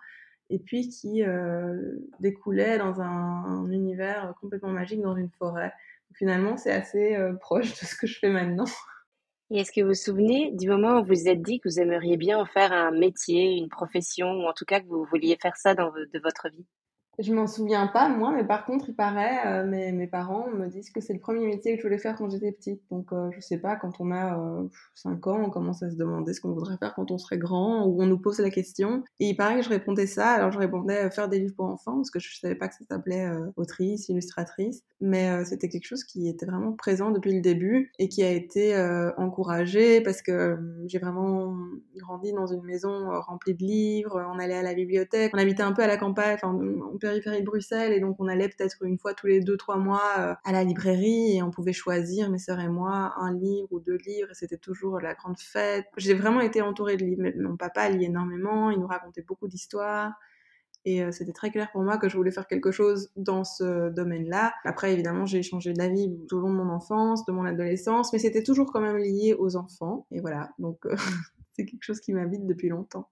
et 0.51 0.59
puis 0.59 0.89
qui 0.89 1.23
euh, 1.23 1.97
découlait 2.19 2.77
dans 2.77 3.01
un, 3.01 3.71
univers 3.71 4.35
complètement 4.41 4.73
magique 4.73 5.01
dans 5.01 5.15
une 5.15 5.31
forêt. 5.39 5.73
finalement, 6.15 6.57
c'est 6.57 6.73
assez 6.73 7.17
proche 7.41 7.71
de 7.81 7.87
ce 7.87 7.95
que 7.95 8.09
je 8.09 8.19
fais 8.19 8.31
maintenant. 8.31 8.67
Et 9.53 9.61
est-ce 9.61 9.71
que 9.71 9.83
vous 9.83 9.89
vous 9.89 9.95
souvenez 9.95 10.51
du 10.53 10.69
moment 10.69 10.99
où 10.99 11.05
vous 11.05 11.15
vous 11.15 11.29
êtes 11.29 11.43
dit 11.43 11.61
que 11.61 11.69
vous 11.69 11.79
aimeriez 11.79 12.17
bien 12.17 12.37
en 12.39 12.47
faire 12.47 12.73
un 12.73 12.91
métier, 12.91 13.59
une 13.59 13.69
profession, 13.69 14.27
ou 14.27 14.49
en 14.49 14.55
tout 14.55 14.65
cas 14.65 14.81
que 14.81 14.87
vous 14.87 15.05
vouliez 15.05 15.37
faire 15.41 15.57
ça 15.57 15.75
dans 15.75 15.93
de 15.93 16.19
votre 16.21 16.49
vie? 16.49 16.67
Je 17.19 17.33
m'en 17.35 17.47
souviens 17.47 17.87
pas, 17.89 18.09
moi, 18.09 18.33
mais 18.35 18.45
par 18.45 18.65
contre, 18.65 18.87
il 18.89 18.95
paraît, 18.95 19.47
euh, 19.47 19.67
mes, 19.67 19.93
mes, 19.93 20.07
parents 20.07 20.49
me 20.49 20.69
disent 20.69 20.91
que 20.91 21.01
c'est 21.01 21.13
le 21.13 21.19
premier 21.19 21.47
métier 21.47 21.75
que 21.75 21.83
je 21.83 21.87
voulais 21.87 21.99
faire 21.99 22.17
quand 22.17 22.31
j'étais 22.31 22.53
petite. 22.53 22.81
Donc, 22.91 23.13
euh, 23.13 23.29
je 23.33 23.41
sais 23.41 23.59
pas, 23.59 23.77
quand 23.77 24.01
on 24.01 24.11
a 24.11 24.39
euh, 24.39 24.69
5 24.95 25.27
ans, 25.27 25.43
on 25.45 25.51
commence 25.51 25.83
à 25.83 25.91
se 25.91 25.97
demander 25.97 26.33
ce 26.33 26.41
qu'on 26.41 26.53
voudrait 26.53 26.79
faire 26.79 26.95
quand 26.95 27.11
on 27.11 27.19
serait 27.19 27.37
grand, 27.37 27.87
ou 27.87 28.03
on 28.03 28.07
nous 28.07 28.19
pose 28.19 28.39
la 28.39 28.49
question. 28.49 29.05
Et 29.21 29.29
il 29.29 29.37
paraît 29.37 29.57
que 29.57 29.63
je 29.63 29.69
répondais 29.69 30.07
ça, 30.07 30.31
alors 30.31 30.53
je 30.53 30.59
répondais 30.59 31.05
euh, 31.05 31.11
faire 31.11 31.29
des 31.29 31.39
livres 31.39 31.55
pour 31.55 31.67
enfants, 31.67 31.97
parce 31.97 32.11
que 32.11 32.19
je 32.19 32.39
savais 32.39 32.55
pas 32.55 32.69
que 32.69 32.75
ça 32.77 32.85
s'appelait 32.89 33.27
euh, 33.27 33.51
autrice, 33.57 34.09
illustratrice. 34.09 34.83
Mais 35.03 35.45
c'était 35.45 35.69
quelque 35.69 35.87
chose 35.87 36.05
qui 36.05 36.29
était 36.29 36.47
vraiment 36.47 36.75
présent 36.75 37.11
depuis 37.11 37.35
le 37.35 37.41
début 37.41 37.91
et 37.99 38.09
qui 38.09 38.23
a 38.23 38.31
été 38.31 38.77
encouragé 39.17 40.01
parce 40.01 40.23
que 40.23 40.57
j'ai 40.87 41.01
vraiment 41.01 41.57
grandi 41.97 42.33
dans 42.33 42.47
une 42.47 42.63
maison 42.63 43.11
remplie 43.21 43.55
de 43.55 43.65
livres, 43.65 44.25
on 44.33 44.39
allait 44.39 44.59
à 44.59 44.63
la 44.63 44.75
bibliothèque, 44.75 45.33
on 45.35 45.39
habitait 45.39 45.65
un 45.65 45.73
peu 45.73 45.83
à 45.83 45.89
la 45.89 45.97
campagne, 45.97 46.37
périphérie 47.03 47.41
de 47.41 47.47
Bruxelles 47.47 47.93
et 47.93 48.01
donc 48.01 48.17
on 48.19 48.29
allait 48.29 48.49
peut-être 48.49 48.83
une 48.83 48.99
fois 48.99 49.13
tous 49.13 49.27
les 49.27 49.41
deux 49.41 49.57
trois 49.57 49.77
mois 49.77 50.11
euh, 50.19 50.35
à 50.45 50.53
la 50.53 50.65
librairie 50.65 51.37
et 51.37 51.43
on 51.43 51.51
pouvait 51.51 51.73
choisir 51.73 52.31
mes 52.31 52.39
sœurs 52.39 52.61
et 52.61 52.69
moi 52.69 53.15
un 53.19 53.33
livre 53.35 53.69
ou 53.71 53.81
deux 53.81 53.99
livres 54.07 54.31
et 54.31 54.35
c'était 54.35 54.57
toujours 54.57 55.01
la 55.01 55.15
grande 55.15 55.39
fête. 55.39 55.87
J'ai 55.97 56.15
vraiment 56.15 56.41
été 56.41 56.63
entourée 56.63 56.97
de 56.97 57.05
livres. 57.05 57.25
Mon 57.37 57.57
papa 57.57 57.89
lit 57.91 58.07
énormément, 58.07 58.71
il 58.71 58.79
nous 58.79 58.87
racontait 58.87 59.23
beaucoup 59.23 59.49
d'histoires. 59.49 60.13
Et 60.85 61.03
euh, 61.03 61.13
c'était 61.13 61.33
très 61.33 61.51
clair 61.51 61.71
pour 61.71 61.83
moi 61.83 61.97
que 61.97 62.09
je 62.09 62.17
voulais 62.17 62.33
faire 62.33 62.47
quelque 62.49 62.73
chose 62.73 63.11
dans 63.17 63.45
ce 63.45 63.91
domaine-là. 63.91 64.53
Après, 64.65 64.93
évidemment, 64.93 65.27
j'ai 65.27 65.43
changé 65.43 65.73
d'avis 65.73 66.11
tout 66.29 66.37
au 66.37 66.41
long 66.41 66.51
de 66.51 66.57
mon 66.57 66.71
enfance, 66.71 67.25
de 67.25 67.33
mon 67.33 67.45
adolescence, 67.45 68.13
mais 68.13 68.19
c'était 68.19 68.43
toujours 68.43 68.73
quand 68.73 68.81
même 68.81 68.97
lié 68.97 69.35
aux 69.39 69.57
enfants. 69.57 70.07
Et 70.11 70.21
voilà, 70.21 70.51
donc 70.59 70.85
euh, 70.87 70.97
c'est 71.53 71.65
quelque 71.67 71.85
chose 71.85 72.01
qui 72.01 72.13
m'habite 72.13 72.47
depuis 72.47 72.69
longtemps. 72.69 73.09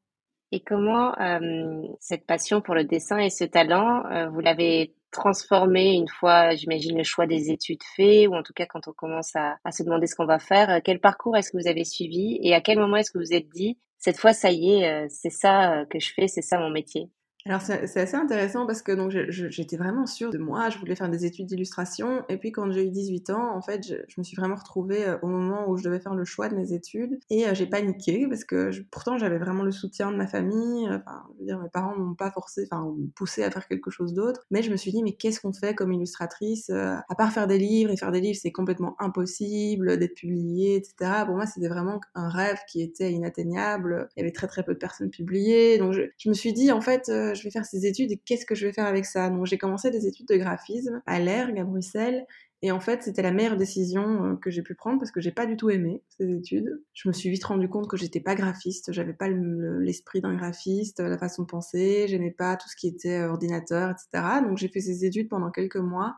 Et 0.52 0.60
comment 0.60 1.16
euh, 1.20 1.82
cette 2.00 2.26
passion 2.26 2.60
pour 2.60 2.74
le 2.74 2.84
dessin 2.84 3.18
et 3.18 3.30
ce 3.30 3.44
talent, 3.44 4.04
euh, 4.10 4.28
vous 4.30 4.40
l'avez 4.40 4.94
transformé 5.12 5.92
une 5.94 6.08
fois, 6.08 6.54
j'imagine, 6.56 6.96
le 6.96 7.04
choix 7.04 7.26
des 7.26 7.50
études 7.50 7.82
fait, 7.96 8.26
ou 8.26 8.34
en 8.34 8.42
tout 8.42 8.52
cas 8.52 8.66
quand 8.66 8.88
on 8.88 8.92
commence 8.92 9.34
à, 9.36 9.58
à 9.64 9.70
se 9.72 9.82
demander 9.82 10.06
ce 10.06 10.16
qu'on 10.16 10.26
va 10.26 10.38
faire, 10.40 10.70
euh, 10.70 10.80
quel 10.82 11.00
parcours 11.00 11.36
est-ce 11.36 11.52
que 11.52 11.56
vous 11.58 11.68
avez 11.68 11.84
suivi 11.84 12.38
et 12.42 12.54
à 12.54 12.60
quel 12.60 12.78
moment 12.78 12.96
est-ce 12.96 13.12
que 13.12 13.18
vous 13.18 13.24
vous 13.24 13.34
êtes 13.34 13.48
dit, 13.48 13.78
cette 13.98 14.18
fois, 14.18 14.32
ça 14.32 14.50
y 14.50 14.72
est, 14.72 15.08
c'est 15.10 15.30
ça 15.30 15.84
que 15.90 15.98
je 16.00 16.10
fais, 16.14 16.26
c'est 16.26 16.40
ça 16.40 16.58
mon 16.58 16.70
métier? 16.70 17.10
Alors 17.46 17.62
c'est 17.62 17.96
assez 17.96 18.16
intéressant 18.16 18.66
parce 18.66 18.82
que 18.82 18.92
j'étais 19.30 19.76
vraiment 19.76 20.06
sûre 20.06 20.30
de 20.30 20.38
moi, 20.38 20.68
je 20.68 20.78
voulais 20.78 20.94
faire 20.94 21.08
des 21.08 21.24
études 21.24 21.46
d'illustration 21.46 22.22
et 22.28 22.36
puis 22.36 22.52
quand 22.52 22.70
j'ai 22.70 22.84
eu 22.86 22.90
18 22.90 23.30
ans, 23.30 23.56
en 23.56 23.62
fait, 23.62 23.86
je, 23.86 23.94
me 24.18 24.22
suis 24.22 24.36
vraiment 24.36 24.56
retrouvée 24.56 25.06
euh, 25.06 25.16
au 25.22 25.26
moment 25.26 25.68
où 25.68 25.78
je 25.78 25.84
devais 25.84 26.00
faire 26.00 26.14
le 26.14 26.24
choix 26.24 26.48
de 26.50 26.54
mes 26.54 26.74
études 26.74 27.18
et 27.30 27.46
euh, 27.46 27.54
j'ai 27.54 27.66
paniqué 27.66 28.26
parce 28.28 28.44
que 28.44 28.70
pourtant 28.90 29.16
j'avais 29.16 29.38
vraiment 29.38 29.62
le 29.62 29.72
soutien 29.72 30.12
de 30.12 30.16
ma 30.16 30.26
famille, 30.26 30.86
euh, 30.88 30.98
enfin, 30.98 31.24
je 31.34 31.40
veux 31.40 31.46
dire 31.46 31.58
mes 31.58 31.70
parents 31.70 31.96
m'ont 31.96 32.14
pas 32.14 32.30
forcé, 32.30 32.68
enfin 32.70 32.94
poussé 33.14 33.42
à 33.42 33.50
faire 33.50 33.66
quelque 33.66 33.90
chose 33.90 34.12
d'autre, 34.12 34.44
mais 34.50 34.62
je 34.62 34.70
me 34.70 34.76
suis 34.76 34.92
dit 34.92 35.02
mais 35.02 35.12
qu'est-ce 35.12 35.40
qu'on 35.40 35.54
fait 35.54 35.74
comme 35.74 35.92
illustratrice 35.92 36.68
à 36.70 37.14
part 37.16 37.32
faire 37.32 37.46
des 37.46 37.58
livres 37.58 37.90
et 37.90 37.96
faire 37.96 38.12
des 38.12 38.20
livres 38.20 38.38
c'est 38.40 38.52
complètement 38.52 38.96
impossible 38.98 39.98
d'être 39.98 40.14
publié, 40.14 40.76
etc. 40.76 41.22
Pour 41.24 41.36
moi 41.36 41.46
c'était 41.46 41.68
vraiment 41.68 42.00
un 42.14 42.28
rêve 42.28 42.58
qui 42.68 42.82
était 42.82 43.12
inatteignable, 43.12 44.08
il 44.16 44.20
y 44.20 44.22
avait 44.22 44.32
très 44.32 44.46
très 44.46 44.62
peu 44.62 44.74
de 44.74 44.78
personnes 44.78 45.10
publiées, 45.10 45.78
donc 45.78 45.94
je 45.94 46.28
me 46.28 46.34
suis 46.34 46.52
dit 46.52 46.70
en 46.70 46.80
fait 46.80 47.10
je 47.34 47.42
vais 47.42 47.50
faire 47.50 47.64
ces 47.64 47.86
études 47.86 48.12
et 48.12 48.16
qu'est-ce 48.16 48.46
que 48.46 48.54
je 48.54 48.66
vais 48.66 48.72
faire 48.72 48.86
avec 48.86 49.04
ça? 49.04 49.30
Donc 49.30 49.46
j'ai 49.46 49.58
commencé 49.58 49.90
des 49.90 50.06
études 50.06 50.28
de 50.28 50.36
graphisme 50.36 51.02
à 51.06 51.18
l'ERG 51.18 51.58
à 51.58 51.64
Bruxelles 51.64 52.26
Et 52.62 52.70
en 52.72 52.80
fait, 52.80 53.02
c'était 53.02 53.22
la 53.22 53.32
meilleure 53.32 53.56
décision 53.56 54.24
euh, 54.24 54.36
que 54.36 54.50
j'ai 54.50 54.62
pu 54.62 54.74
prendre 54.74 54.98
parce 54.98 55.10
que 55.10 55.20
j'ai 55.20 55.32
pas 55.32 55.46
du 55.46 55.56
tout 55.56 55.70
aimé 55.70 56.02
ces 56.18 56.30
études. 56.30 56.82
Je 56.92 57.08
me 57.08 57.12
suis 57.12 57.30
vite 57.30 57.44
rendu 57.44 57.68
compte 57.68 57.88
que 57.88 57.96
j'étais 57.96 58.20
pas 58.20 58.34
graphiste, 58.34 58.92
j'avais 58.92 59.14
pas 59.14 59.28
l'esprit 59.28 60.20
d'un 60.20 60.34
graphiste, 60.34 61.00
la 61.00 61.18
façon 61.18 61.42
de 61.42 61.48
penser, 61.48 62.06
j'aimais 62.08 62.32
pas 62.32 62.56
tout 62.56 62.68
ce 62.68 62.76
qui 62.76 62.88
était 62.88 63.22
ordinateur, 63.22 63.90
etc. 63.90 64.40
Donc 64.46 64.58
j'ai 64.58 64.68
fait 64.68 64.80
ces 64.80 65.04
études 65.04 65.28
pendant 65.28 65.50
quelques 65.50 65.76
mois 65.76 66.16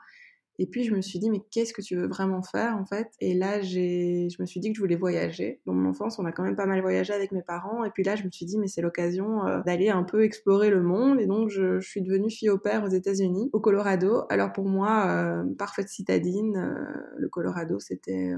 et 0.59 0.67
puis 0.67 0.85
je 0.85 0.95
me 0.95 1.01
suis 1.01 1.19
dit, 1.19 1.31
mais 1.31 1.41
qu'est-ce 1.51 1.73
que 1.73 1.81
tu 1.81 1.97
veux 1.97 2.07
vraiment 2.07 2.43
faire 2.43 2.77
en 2.77 2.85
fait? 2.85 3.09
Et 3.21 3.35
là, 3.35 3.63
je 3.63 4.41
me 4.41 4.47
suis 4.47 4.61
dit 4.61 4.71
que 4.71 4.77
je 4.77 4.81
voulais 4.81 4.97
voyager. 4.97 5.61
Dans 5.67 5.73
mon 5.73 5.89
enfance, 5.89 6.19
on 6.19 6.25
a 6.25 6.33
quand 6.33 6.43
même 6.43 6.57
pas 6.57 6.67
mal 6.67 6.81
voyagé 6.83 7.13
avec 7.13 7.33
mes 7.33 7.43
parents. 7.43 7.85
Et 7.85 7.91
puis 7.91 8.05
là, 8.05 8.17
je 8.17 8.25
me 8.25 8.31
suis 8.31 8.45
dit, 8.45 8.59
mais 8.59 8.69
c'est 8.69 8.83
l'occasion 8.83 9.47
euh, 9.47 9.61
d'aller 9.65 9.89
un 9.89 10.03
peu 10.03 10.25
explorer 10.25 10.71
le 10.71 10.83
monde. 10.83 11.21
Et 11.21 11.27
donc, 11.27 11.49
je, 11.49 11.81
je, 11.81 11.89
suis 11.89 12.03
devenue 12.03 12.31
fille 12.31 12.51
au 12.51 12.59
père 12.59 12.85
aux 12.85 12.89
États-Unis, 12.89 13.51
au 13.53 13.61
Colorado. 13.61 14.25
Alors 14.29 14.53
pour 14.53 14.67
moi, 14.67 15.07
euh, 15.09 15.45
parfaite 15.59 15.89
citadine, 15.89 16.57
euh, 16.57 17.15
le 17.17 17.29
Colorado, 17.29 17.79
c'était 17.79 18.33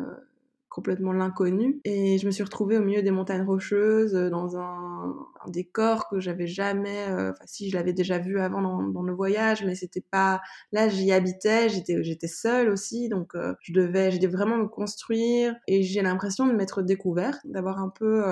complètement 0.75 1.13
l'inconnu. 1.13 1.81
Et 1.85 2.19
je 2.19 2.27
me 2.27 2.33
suis 2.33 2.43
retrouvée 2.43 2.77
au 2.79 2.83
milieu 2.83 3.01
des 3.01 3.13
montagnes 3.13 3.47
rocheuses, 3.47 4.17
euh, 4.17 4.29
dans 4.29 4.57
un, 4.57 5.15
décor 5.47 6.09
que 6.09 6.21
j'avais 6.21 6.47
jamais, 6.47 7.07
euh, 7.11 7.31
enfin 7.31 7.45
si 7.45 7.69
je 7.69 7.77
l'avais 7.77 7.93
déjà 7.93 8.19
vu 8.19 8.41
avant 8.41 8.63
dans, 8.63 9.03
le 9.03 9.13
voyage, 9.13 9.63
mais 9.63 9.75
c'était 9.75 10.01
pas, 10.01 10.41
là 10.73 10.89
j'y 10.89 11.13
habitais, 11.13 11.69
j'étais, 11.69 12.03
j'étais 12.03 12.29
seule 12.29 12.71
aussi, 12.71 13.11
donc 13.11 13.35
euh, 13.35 13.55
je 13.61 13.75
devais, 13.75 14.11
j'ai 14.11 14.27
vraiment 14.27 14.57
me 14.57 14.67
construire 14.67 15.55
et 15.69 15.83
j'ai 15.83 16.01
l'impression 16.01 16.47
de 16.47 16.53
m'être 16.55 16.81
découverte, 16.81 17.41
d'avoir 17.45 17.79
un 17.79 17.91
peu 17.91 18.25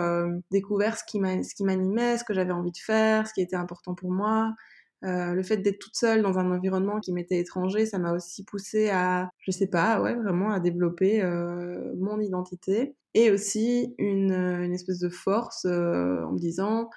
découvert 0.51 0.97
ce 0.97 1.05
qui 1.05 1.21
m'animait, 1.65 2.17
ce 2.17 2.25
que 2.25 2.33
j'avais 2.33 2.53
envie 2.53 2.73
de 2.73 2.79
faire, 2.79 3.27
ce 3.29 3.35
qui 3.35 3.43
était 3.43 3.57
important 3.57 3.95
pour 3.95 4.11
moi. 4.11 4.55
Euh, 5.04 5.35
le 5.35 5.42
fait 5.42 5.56
d'être 5.56 5.78
toute 5.78 5.97
seule 5.97 6.23
dans 6.23 6.38
un 6.38 6.50
environnement 6.52 7.00
qui 7.00 7.12
m'était 7.12 7.38
étranger, 7.38 7.87
ça 7.87 7.99
m'a 7.99 8.12
aussi 8.12 8.44
poussé 8.44 8.90
à, 8.90 9.30
je 9.38 9.50
sais 9.50 9.66
pas, 9.66 10.00
ouais, 10.00 10.14
vraiment 10.14 10.50
à 10.50 10.61
développer 10.61 11.23
euh, 11.23 11.92
mon 11.97 12.21
identité. 12.21 12.94
Et 13.14 13.30
aussi 13.30 13.94
une, 13.99 14.73
espèce 14.73 15.00
de 15.00 15.09
force 15.09 15.66
euh, 15.66 16.23
en 16.25 16.32
me 16.32 16.38
disant 16.38 16.88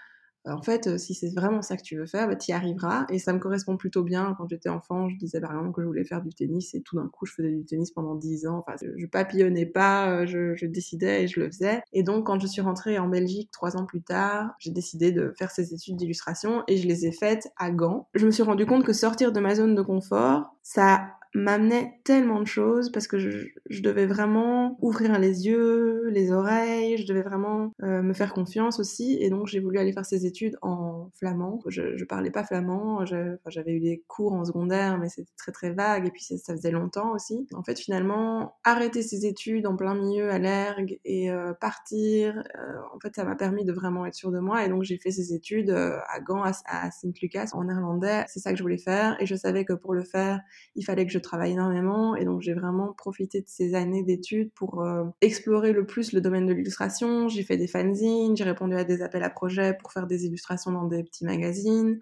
en 0.54 0.62
fait, 0.62 0.88
euh, 0.88 0.98
si 0.98 1.14
c'est 1.14 1.34
vraiment 1.34 1.62
ça 1.62 1.78
que 1.78 1.82
tu 1.82 1.98
veux 1.98 2.06
faire, 2.06 2.28
bah, 2.28 2.36
tu 2.36 2.52
y 2.52 2.54
arriveras. 2.54 3.06
Et 3.10 3.20
ça 3.20 3.34
me 3.34 3.40
correspond 3.40 3.78
plutôt 3.78 4.04
bien. 4.04 4.36
Quand 4.38 4.48
j'étais 4.48 4.70
enfant, 4.70 5.10
je 5.10 5.18
disais 5.18 5.42
par 5.42 5.52
exemple 5.52 5.72
que 5.74 5.82
je 5.82 5.88
voulais 5.88 6.04
faire 6.04 6.22
du 6.22 6.30
tennis 6.30 6.74
et 6.76 6.82
tout 6.82 6.96
d'un 6.96 7.08
coup, 7.08 7.26
je 7.26 7.34
faisais 7.34 7.52
du 7.52 7.66
tennis 7.66 7.92
pendant 7.92 8.16
10 8.16 8.48
ans. 8.48 8.64
Enfin, 8.66 8.76
je 8.80 9.06
papillonnais 9.08 9.66
pas, 9.66 10.10
euh, 10.10 10.26
je, 10.26 10.66
décidais 10.66 11.24
et 11.24 11.28
je 11.28 11.40
le 11.40 11.48
faisais. 11.48 11.82
Et 11.94 12.04
donc, 12.04 12.28
quand 12.28 12.40
je 12.40 12.48
suis 12.48 12.62
rentrée 12.62 13.00
en 13.00 13.08
Belgique 13.08 13.50
trois 13.52 13.78
ans 13.78 13.86
plus 13.86 14.02
tard, 14.02 14.56
j'ai 14.60 14.72
décidé 14.72 15.12
de 15.12 15.34
faire 15.38 15.52
ces 15.52 15.74
études 15.74 15.96
d'illustration 15.96 16.64
et 16.68 16.78
je 16.78 16.88
les 16.88 17.06
ai 17.06 17.12
faites 17.12 17.52
à 17.58 17.72
Gand. 17.72 18.08
Je 18.14 18.26
me 18.26 18.32
suis 18.32 18.44
rendu 18.44 18.66
compte 18.66 18.84
que 18.84 18.94
sortir 18.94 19.32
de 19.32 19.40
ma 19.40 19.56
zone 19.56 19.76
de 19.76 19.82
confort, 19.82 20.56
ça 20.64 21.08
m'amenait 21.36 22.00
tellement 22.06 22.40
de 22.40 22.48
choses 22.48 22.90
parce 22.92 23.08
que 23.08 23.20
je, 23.20 23.82
devais 23.82 24.06
vraiment 24.06 24.78
ouvrir 24.82 25.20
les 25.20 25.46
yeux, 25.46 26.08
les 26.10 26.32
oreilles, 26.32 26.98
je 26.98 27.06
devais 27.06 27.22
vraiment 27.22 27.74
euh, 27.84 28.02
me 28.02 28.14
faire 28.14 28.34
confiance 28.34 28.80
aussi. 28.80 29.18
Et 29.20 29.30
donc 29.30 29.48
j'ai 29.48 29.60
voulu 29.60 29.78
aller 29.78 29.92
faire 29.92 30.06
ces 30.06 30.26
études 30.26 30.58
en 30.62 30.95
flamand. 31.14 31.60
Je, 31.68 32.04
parlais 32.06 32.32
pas 32.32 32.44
flamand, 32.44 33.06
j'avais 33.06 33.74
eu 33.74 33.80
des 33.80 34.04
cours 34.08 34.34
en 34.34 34.46
secondaire 34.46 34.98
mais 34.98 35.10
c'était 35.10 35.32
très 35.38 35.52
très 35.52 35.72
vague 35.72 36.08
et 36.08 36.12
puis 36.12 36.24
ça, 36.24 36.54
faisait 36.54 36.72
longtemps 36.72 37.14
aussi. 37.14 37.48
En 37.54 37.64
fait 37.64 37.80
finalement 37.80 38.58
arrêter 38.64 39.02
ces 39.02 39.26
études 39.26 39.68
en 39.68 39.76
plein 39.76 39.96
milieu 39.96 40.30
à 40.30 40.40
l'ergue 40.40 41.00
et 41.06 41.32
euh, 41.32 41.54
partir, 41.54 42.38
euh, 42.38 42.96
en 42.96 43.00
fait 43.00 43.16
ça 43.16 43.24
m'a 43.24 43.36
permis 43.36 43.66
de 43.66 43.74
vraiment 43.74 44.06
être 44.06 44.16
sûre 44.16 44.32
de 44.32 44.40
moi 44.40 44.66
et 44.66 44.70
donc 44.70 44.84
j'ai 44.84 44.98
fait 44.98 45.12
ces 45.12 45.34
études 45.34 45.72
à 45.72 46.20
Gand, 46.20 46.44
à, 46.44 46.52
à 46.66 46.92
Sint-Lucas 46.92 47.50
en 47.54 47.64
néerlandais. 47.64 48.24
C'est 48.28 48.40
ça 48.40 48.52
que 48.52 48.58
je 48.58 48.64
voulais 48.64 48.78
faire 48.78 49.18
et 49.20 49.26
je 49.26 49.36
savais 49.36 49.66
que 49.66 49.74
pour 49.74 49.94
le 49.94 50.04
faire 50.04 50.42
il 50.76 50.84
fallait 50.84 51.06
que 51.06 51.12
je 51.12 51.20
travaille 51.20 51.52
énormément 51.52 52.16
et 52.16 52.26
donc 52.26 52.42
j'ai 52.42 52.54
vraiment 52.54 52.94
profité 52.94 53.42
de 53.42 53.48
ces 53.48 53.76
années 53.76 54.04
d'études 54.04 54.52
pour 54.54 54.82
euh, 54.82 55.04
explorer 55.22 55.74
le 55.74 55.86
plus 55.86 56.14
le 56.14 56.22
domaine 56.22 56.46
de 56.46 56.54
l'illustration. 56.54 57.28
J'ai 57.28 57.44
fait 57.44 57.58
des 57.58 57.68
fanzines, 57.68 58.36
j'ai 58.36 58.44
répondu 58.44 58.76
à 58.76 58.84
des 58.84 59.02
appels 59.02 59.24
à 59.24 59.30
projets 59.30 59.76
pour 59.80 59.92
faire 59.92 60.08
des 60.08 60.26
illustrations 60.26 60.72
dans 60.72 60.86
des 60.96 61.04
petits 61.04 61.26
magazines. 61.26 62.00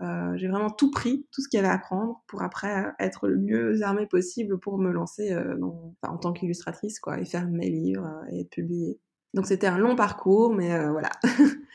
Euh, 0.00 0.36
j'ai 0.36 0.48
vraiment 0.48 0.70
tout 0.70 0.90
pris, 0.90 1.26
tout 1.30 1.42
ce 1.42 1.48
qu'il 1.48 1.58
y 1.58 1.62
avait 1.62 1.72
à 1.72 1.78
prendre 1.78 2.22
pour 2.26 2.42
après 2.42 2.92
être 2.98 3.28
le 3.28 3.38
mieux 3.38 3.82
armé 3.82 4.06
possible 4.06 4.58
pour 4.58 4.78
me 4.78 4.90
lancer 4.90 5.32
euh, 5.32 5.56
en 6.02 6.16
tant 6.16 6.32
qu'illustratrice 6.32 6.98
quoi, 6.98 7.20
et 7.20 7.24
faire 7.24 7.46
mes 7.46 7.70
livres 7.70 8.08
et 8.30 8.40
être 8.40 8.50
publiée. 8.50 8.98
Donc 9.32 9.46
c'était 9.46 9.68
un 9.68 9.78
long 9.78 9.94
parcours, 9.94 10.52
mais 10.52 10.76
voilà. 10.90 11.10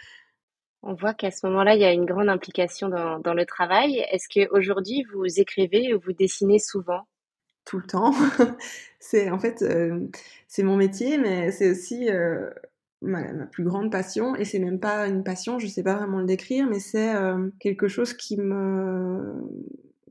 On 0.83 0.93
voit 0.93 1.13
qu'à 1.13 1.31
ce 1.31 1.45
moment-là, 1.47 1.75
il 1.75 1.81
y 1.81 1.85
a 1.85 1.91
une 1.91 2.05
grande 2.05 2.29
implication 2.29 2.87
dans, 2.87 3.19
dans 3.19 3.33
le 3.33 3.45
travail. 3.45 4.05
Est-ce 4.11 4.27
qu'aujourd'hui, 4.29 5.03
vous 5.13 5.39
écrivez 5.39 5.93
ou 5.93 5.99
vous 5.99 6.13
dessinez 6.13 6.59
souvent? 6.59 7.07
Tout 7.65 7.77
le 7.77 7.87
temps. 7.87 8.13
c'est 8.99 9.29
en 9.31 9.39
fait, 9.39 9.63
euh, 9.63 10.07
c'est 10.47 10.63
mon 10.63 10.77
métier, 10.77 11.17
mais 11.17 11.51
c'est 11.51 11.71
aussi 11.71 12.09
euh, 13.03 13.07
ma, 13.07 13.45
plus 13.45 13.63
grande 13.63 13.91
passion. 13.91 14.35
Et 14.35 14.45
c'est 14.45 14.59
même 14.59 14.79
pas 14.79 15.07
une 15.07 15.23
passion, 15.23 15.59
je 15.59 15.67
sais 15.67 15.83
pas 15.83 15.95
vraiment 15.95 16.19
le 16.19 16.25
décrire, 16.25 16.67
mais 16.67 16.79
c'est 16.79 17.15
euh, 17.15 17.49
quelque 17.59 17.87
chose 17.87 18.13
qui 18.13 18.37
me 18.37 19.33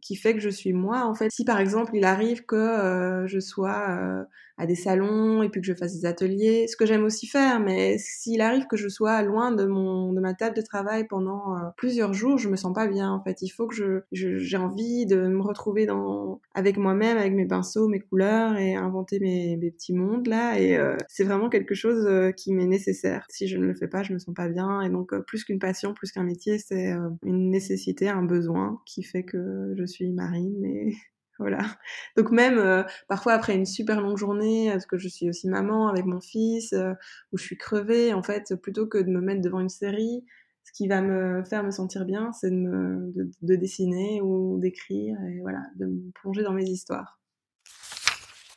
qui 0.03 0.15
fait 0.15 0.35
que 0.35 0.41
je 0.41 0.51
suis 0.51 0.73
moi 0.73 1.05
en 1.05 1.15
fait. 1.15 1.31
Si 1.31 1.45
par 1.45 1.59
exemple 1.59 1.91
il 1.95 2.05
arrive 2.05 2.45
que 2.47 3.25
je 3.27 3.41
sois 3.41 4.27
à 4.59 4.67
des 4.67 4.75
salons 4.75 5.43
et 5.43 5.49
puis 5.49 5.61
que 5.61 5.67
je 5.67 5.75
fasse 5.75 5.95
des 5.99 6.07
ateliers, 6.07 6.67
ce 6.69 6.77
que 6.77 6.87
j'aime 6.87 7.05
aussi 7.05 7.27
faire. 7.27 7.61
Mais 7.61 7.99
s'il 7.99 8.41
arrive 8.41 8.67
que 8.67 8.77
je 8.77 8.89
sois 8.89 9.23
loin 9.23 9.53
de 9.53 9.67
mon 9.67 10.13
de 10.13 10.21
ma 10.21 10.35
table 10.35 10.57
de 10.57 10.63
travail 10.63 11.07
pendant 11.07 11.57
euh, 11.57 11.61
plusieurs 11.77 12.15
jours, 12.15 12.39
je 12.39 12.49
me 12.49 12.57
sens 12.57 12.73
pas 12.73 12.87
bien. 12.87 13.11
En 13.11 13.23
fait, 13.23 13.43
il 13.43 13.49
faut 13.49 13.67
que 13.67 13.75
je 13.75 14.01
j'ai 14.13 14.57
envie 14.57 15.07
de 15.07 15.29
me 15.29 15.43
retrouver 15.43 15.87
dans 15.87 16.41
avec 16.55 16.79
moi-même, 16.79 17.19
avec 17.19 17.35
mes 17.35 17.47
pinceaux, 17.47 17.89
mes 17.89 18.01
couleurs 18.01 18.57
et 18.57 18.75
inventer 18.75 19.21
mes, 19.21 19.57
mes 19.57 19.71
petits 19.71 19.95
mondes 19.95 20.27
là. 20.27 20.59
Et 20.59 20.77
euh, 20.77 20.97
c'est 21.09 21.25
vraiment 21.25 21.49
quelque 21.49 21.75
chose 21.75 22.07
euh, 22.07 22.33
qui 22.33 22.53
m'est 22.53 22.67
nécessaire. 22.67 23.27
Si 23.29 23.49
je 23.49 23.59
ne 23.59 23.67
le 23.67 23.75
fais 23.75 23.89
pas, 23.89 24.03
je 24.03 24.13
me 24.13 24.19
sens 24.19 24.35
pas 24.35 24.49
bien. 24.49 24.81
Et 24.83 24.89
donc 24.89 25.15
plus 25.27 25.45
qu'une 25.45 25.59
passion, 25.59 25.93
plus 25.95 26.13
qu'un 26.13 26.25
métier, 26.25 26.59
c'est 26.59 26.93
une 27.23 27.51
nécessité, 27.51 28.09
un 28.09 28.23
besoin 28.23 28.81
qui 28.87 29.03
fait 29.03 29.25
que 29.25 29.75
je 29.77 29.85
suis 29.85 30.11
marine 30.13 30.65
et 30.65 30.95
voilà. 31.39 31.59
Donc 32.17 32.31
même 32.31 32.59
euh, 32.59 32.83
parfois 33.09 33.35
après 33.35 33.55
une 33.55 33.67
super 33.67 34.01
longue 34.01 34.17
journée, 34.17 34.71
parce 34.71 34.87
que 34.87 34.99
je 34.99 35.09
suis 35.09 35.29
aussi 35.29 35.49
maman 35.49 35.89
avec 35.89 36.05
mon 36.07 36.21
fils, 36.21 36.73
euh, 36.73 36.93
où 37.33 37.39
je 37.39 37.45
suis 37.45 37.59
crevée, 37.59 38.15
en 38.15 38.23
fait, 38.23 38.55
plutôt 38.57 38.87
que 38.87 38.99
de 38.99 39.11
me 39.11 39.21
mettre 39.21 39.43
devant 39.43 39.61
une 39.61 39.69
série, 39.69 40.25
ce 40.65 40.73
qui 40.73 40.89
va 40.89 41.01
me 41.01 41.45
faire 41.45 41.63
me 41.63 41.71
sentir 41.71 42.05
bien, 42.05 42.33
c'est 42.33 42.51
de, 42.51 42.57
me, 42.57 43.13
de, 43.43 43.57
dessiner 43.57 44.21
ou 44.23 44.59
d'écrire, 44.59 45.17
et 45.29 45.41
voilà, 45.41 45.61
de 45.77 45.87
me 45.87 46.11
plonger 46.13 46.43
dans 46.43 46.53
mes 46.53 46.65
histoires. 46.65 47.21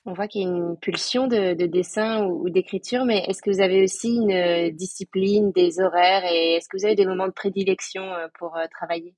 On 0.05 0.13
voit 0.13 0.27
qu'il 0.27 0.41
y 0.41 0.45
a 0.45 0.48
une 0.48 0.77
pulsion 0.77 1.27
de, 1.27 1.53
de 1.53 1.65
dessin 1.65 2.25
ou, 2.25 2.50
d'écriture, 2.50 3.03
mais 3.05 3.25
est-ce 3.27 3.41
que 3.41 3.51
vous 3.51 3.62
avez 3.62 3.83
aussi 3.83 4.15
une 4.15 4.31
euh, 4.31 4.71
discipline, 4.71 5.51
des 5.51 5.81
horaires, 5.81 6.24
et 6.25 6.55
est-ce 6.55 6.67
que 6.69 6.77
vous 6.77 6.86
avez 6.86 6.95
des 6.95 7.05
moments 7.05 7.27
de 7.27 7.33
prédilection 7.33 8.03
pour 8.39 8.57
travailler? 8.71 9.13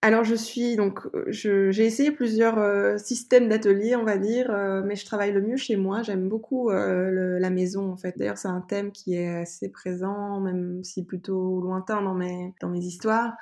Alors 0.00 0.22
je 0.22 0.36
suis 0.36 0.76
donc 0.76 1.00
euh, 1.14 1.24
j'ai 1.28 1.84
essayé 1.84 2.12
plusieurs 2.12 2.58
euh, 2.58 2.98
systèmes 2.98 3.48
d'ateliers 3.48 3.96
on 3.96 4.04
va 4.04 4.16
dire 4.16 4.48
euh, 4.50 4.80
mais 4.84 4.94
je 4.94 5.04
travaille 5.04 5.32
le 5.32 5.42
mieux 5.42 5.56
chez 5.56 5.76
moi. 5.76 6.02
J'aime 6.02 6.28
beaucoup 6.28 6.70
la 6.70 7.50
maison 7.50 7.90
en 7.90 7.96
fait. 7.96 8.16
D'ailleurs 8.16 8.38
c'est 8.38 8.48
un 8.48 8.60
thème 8.60 8.92
qui 8.92 9.14
est 9.14 9.28
assez 9.28 9.68
présent 9.70 10.40
même 10.40 10.84
si 10.84 11.04
plutôt 11.04 11.60
lointain 11.60 12.02
dans 12.02 12.14
mes 12.14 12.54
dans 12.60 12.68
mes 12.68 12.78
histoires 12.78 13.34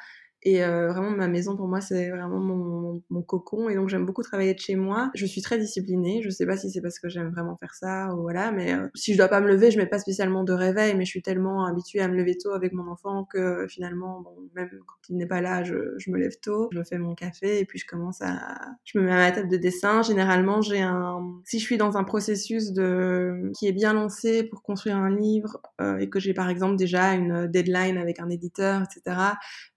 et 0.46 0.62
euh, 0.62 0.92
vraiment, 0.92 1.10
ma 1.10 1.26
maison, 1.26 1.56
pour 1.56 1.66
moi, 1.66 1.80
c'est 1.80 2.08
vraiment 2.08 2.38
mon, 2.38 3.22
cocon. 3.22 3.68
Et 3.68 3.74
donc, 3.74 3.88
j'aime 3.88 4.06
beaucoup 4.06 4.22
travailler 4.22 4.54
de 4.54 4.60
chez 4.60 4.76
moi. 4.76 5.10
Je 5.16 5.26
suis 5.26 5.42
très 5.42 5.58
disciplinée. 5.58 6.20
Je 6.22 6.30
sais 6.30 6.46
pas 6.46 6.56
si 6.56 6.70
c'est 6.70 6.80
parce 6.80 7.00
que 7.00 7.08
j'aime 7.08 7.30
vraiment 7.30 7.56
faire 7.56 7.74
ça 7.74 8.14
ou 8.14 8.20
voilà. 8.20 8.52
Mais 8.52 8.72
euh, 8.72 8.86
si 8.94 9.12
je 9.12 9.18
dois 9.18 9.26
pas 9.26 9.40
me 9.40 9.48
lever, 9.48 9.72
je 9.72 9.78
mets 9.78 9.86
pas 9.86 9.98
spécialement 9.98 10.44
de 10.44 10.52
réveil. 10.52 10.94
Mais 10.94 11.04
je 11.04 11.10
suis 11.10 11.22
tellement 11.22 11.66
habituée 11.66 12.00
à 12.00 12.06
me 12.06 12.14
lever 12.14 12.38
tôt 12.38 12.52
avec 12.52 12.72
mon 12.74 12.86
enfant 12.86 13.24
que 13.24 13.66
finalement, 13.68 14.24
même 14.54 14.70
quand 14.70 15.08
il 15.08 15.16
n'est 15.16 15.26
pas 15.26 15.40
là, 15.40 15.64
je, 15.64 15.74
je, 15.98 16.12
me 16.12 16.16
lève 16.16 16.38
tôt. 16.40 16.68
Je 16.72 16.80
fais 16.84 16.98
mon 16.98 17.16
café 17.16 17.58
et 17.58 17.64
puis 17.64 17.80
je 17.80 17.86
commence 17.86 18.22
à... 18.22 18.56
Je 18.84 19.00
me 19.00 19.04
mets 19.04 19.12
à 19.12 19.16
ma 19.16 19.32
table 19.32 19.48
de 19.48 19.56
dessin. 19.56 20.02
Généralement, 20.02 20.60
j'ai 20.60 20.80
un... 20.80 21.24
Si 21.44 21.58
je 21.58 21.64
suis 21.64 21.76
dans 21.76 21.96
un 21.96 22.04
processus 22.04 22.72
de... 22.72 23.50
qui 23.58 23.66
est 23.66 23.72
bien 23.72 23.94
lancé 23.94 24.44
pour 24.44 24.62
construire 24.62 24.96
un 24.96 25.10
livre 25.10 25.60
euh, 25.80 25.98
et 25.98 26.08
que 26.08 26.20
j'ai 26.20 26.34
par 26.34 26.48
exemple 26.48 26.76
déjà 26.76 27.14
une 27.14 27.48
deadline 27.48 27.98
avec 27.98 28.20
un 28.20 28.30
éditeur, 28.30 28.82
etc., 28.84 29.16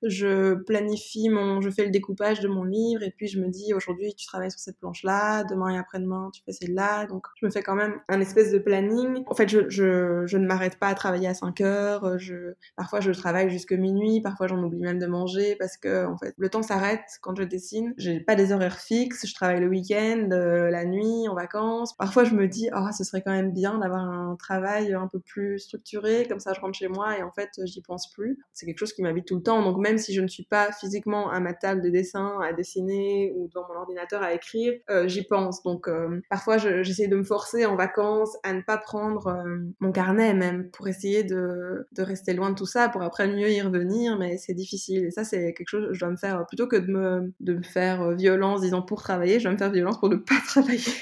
je 0.03 0.58
planifie 0.63 1.29
mon, 1.29 1.61
je 1.61 1.69
fais 1.69 1.85
le 1.85 1.91
découpage 1.91 2.39
de 2.39 2.47
mon 2.47 2.63
livre 2.63 3.03
et 3.03 3.11
puis 3.11 3.27
je 3.27 3.39
me 3.39 3.47
dis 3.47 3.73
aujourd'hui 3.73 4.13
tu 4.15 4.25
travailles 4.25 4.51
sur 4.51 4.59
cette 4.59 4.77
planche-là, 4.77 5.43
demain 5.43 5.69
et 5.69 5.77
après-demain 5.77 6.29
tu 6.33 6.41
fais 6.45 6.51
celle-là. 6.51 7.05
Donc 7.07 7.27
je 7.39 7.45
me 7.45 7.51
fais 7.51 7.61
quand 7.61 7.75
même 7.75 7.99
un 8.07 8.19
espèce 8.21 8.51
de 8.51 8.59
planning. 8.59 9.23
En 9.27 9.35
fait, 9.35 9.49
je, 9.49 9.69
je, 9.69 10.23
je 10.25 10.37
ne 10.37 10.45
m'arrête 10.45 10.77
pas 10.77 10.87
à 10.87 10.95
travailler 10.95 11.27
à 11.27 11.33
5 11.33 11.61
heures. 11.61 12.17
Je, 12.19 12.53
parfois 12.75 12.99
je 12.99 13.11
travaille 13.11 13.49
jusque 13.49 13.73
minuit, 13.73 14.21
parfois 14.21 14.47
j'en 14.47 14.61
oublie 14.63 14.81
même 14.81 14.99
de 14.99 15.07
manger 15.07 15.55
parce 15.57 15.77
que 15.77 16.05
en 16.05 16.17
fait 16.17 16.33
le 16.37 16.49
temps 16.49 16.63
s'arrête 16.63 17.05
quand 17.21 17.35
je 17.35 17.43
dessine. 17.43 17.93
J'ai 17.97 18.19
pas 18.19 18.35
des 18.35 18.51
horaires 18.51 18.79
fixes, 18.79 19.25
je 19.27 19.33
travaille 19.33 19.59
le 19.59 19.67
week-end, 19.67 20.29
euh, 20.31 20.69
la 20.69 20.85
nuit, 20.85 21.27
en 21.27 21.35
vacances. 21.35 21.95
Parfois 21.97 22.23
je 22.23 22.33
me 22.33 22.47
dis 22.47 22.69
oh 22.75 22.87
ce 22.95 23.03
serait 23.03 23.21
quand 23.21 23.31
même 23.31 23.51
bien 23.51 23.77
d'avoir 23.79 24.01
un 24.01 24.35
travail 24.35 24.93
un 24.93 25.07
peu 25.07 25.19
plus 25.19 25.59
structuré, 25.59 26.25
comme 26.27 26.39
ça 26.39 26.53
je 26.53 26.59
rentre 26.59 26.77
chez 26.77 26.87
moi 26.87 27.17
et 27.17 27.23
en 27.23 27.31
fait 27.31 27.49
j'y 27.65 27.81
pense 27.81 28.11
plus. 28.11 28.39
C'est 28.53 28.65
quelque 28.65 28.79
chose 28.79 28.93
qui 28.93 29.01
m'habite 29.01 29.25
tout 29.25 29.35
le 29.35 29.43
temps. 29.43 29.63
Donc 29.63 29.77
même 29.77 29.97
si 29.97 30.13
je 30.13 30.21
ne 30.21 30.27
suis 30.27 30.43
pas 30.49 30.71
physiquement 30.71 31.29
à 31.29 31.39
ma 31.39 31.53
table 31.53 31.81
de 31.81 31.89
dessin 31.89 32.39
à 32.41 32.53
dessiner 32.53 33.33
ou 33.35 33.47
devant 33.47 33.67
mon 33.69 33.79
ordinateur 33.79 34.21
à 34.21 34.33
écrire, 34.33 34.73
euh, 34.89 35.07
j'y 35.07 35.23
pense. 35.23 35.63
Donc 35.63 35.87
euh, 35.87 36.21
parfois 36.29 36.57
j'essaie 36.57 37.07
de 37.07 37.15
me 37.15 37.23
forcer 37.23 37.65
en 37.65 37.75
vacances 37.75 38.37
à 38.43 38.53
ne 38.53 38.61
pas 38.61 38.77
prendre 38.77 39.27
euh, 39.27 39.57
mon 39.79 39.91
carnet 39.91 40.33
même 40.33 40.69
pour 40.71 40.87
essayer 40.87 41.23
de, 41.23 41.87
de, 41.91 42.03
rester 42.03 42.33
loin 42.33 42.49
de 42.49 42.55
tout 42.55 42.65
ça 42.65 42.89
pour 42.89 43.01
après 43.01 43.27
mieux 43.27 43.51
y 43.51 43.61
revenir, 43.61 44.17
mais 44.17 44.37
c'est 44.37 44.53
difficile. 44.53 45.05
Et 45.05 45.11
ça 45.11 45.23
c'est 45.23 45.53
quelque 45.53 45.69
chose 45.69 45.87
que 45.87 45.93
je 45.93 45.99
dois 45.99 46.09
me 46.09 46.17
faire 46.17 46.45
plutôt 46.47 46.67
que 46.67 46.75
de 46.75 46.91
me, 46.91 47.33
de 47.39 47.53
me 47.53 47.63
faire 47.63 48.11
violence 48.11 48.61
disant 48.61 48.81
pour 48.81 49.01
travailler, 49.01 49.39
je 49.39 49.45
dois 49.45 49.53
me 49.53 49.57
faire 49.57 49.71
violence 49.71 49.99
pour 49.99 50.09
ne 50.09 50.15
pas 50.15 50.39
travailler. 50.47 50.93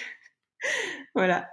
voilà. 1.15 1.47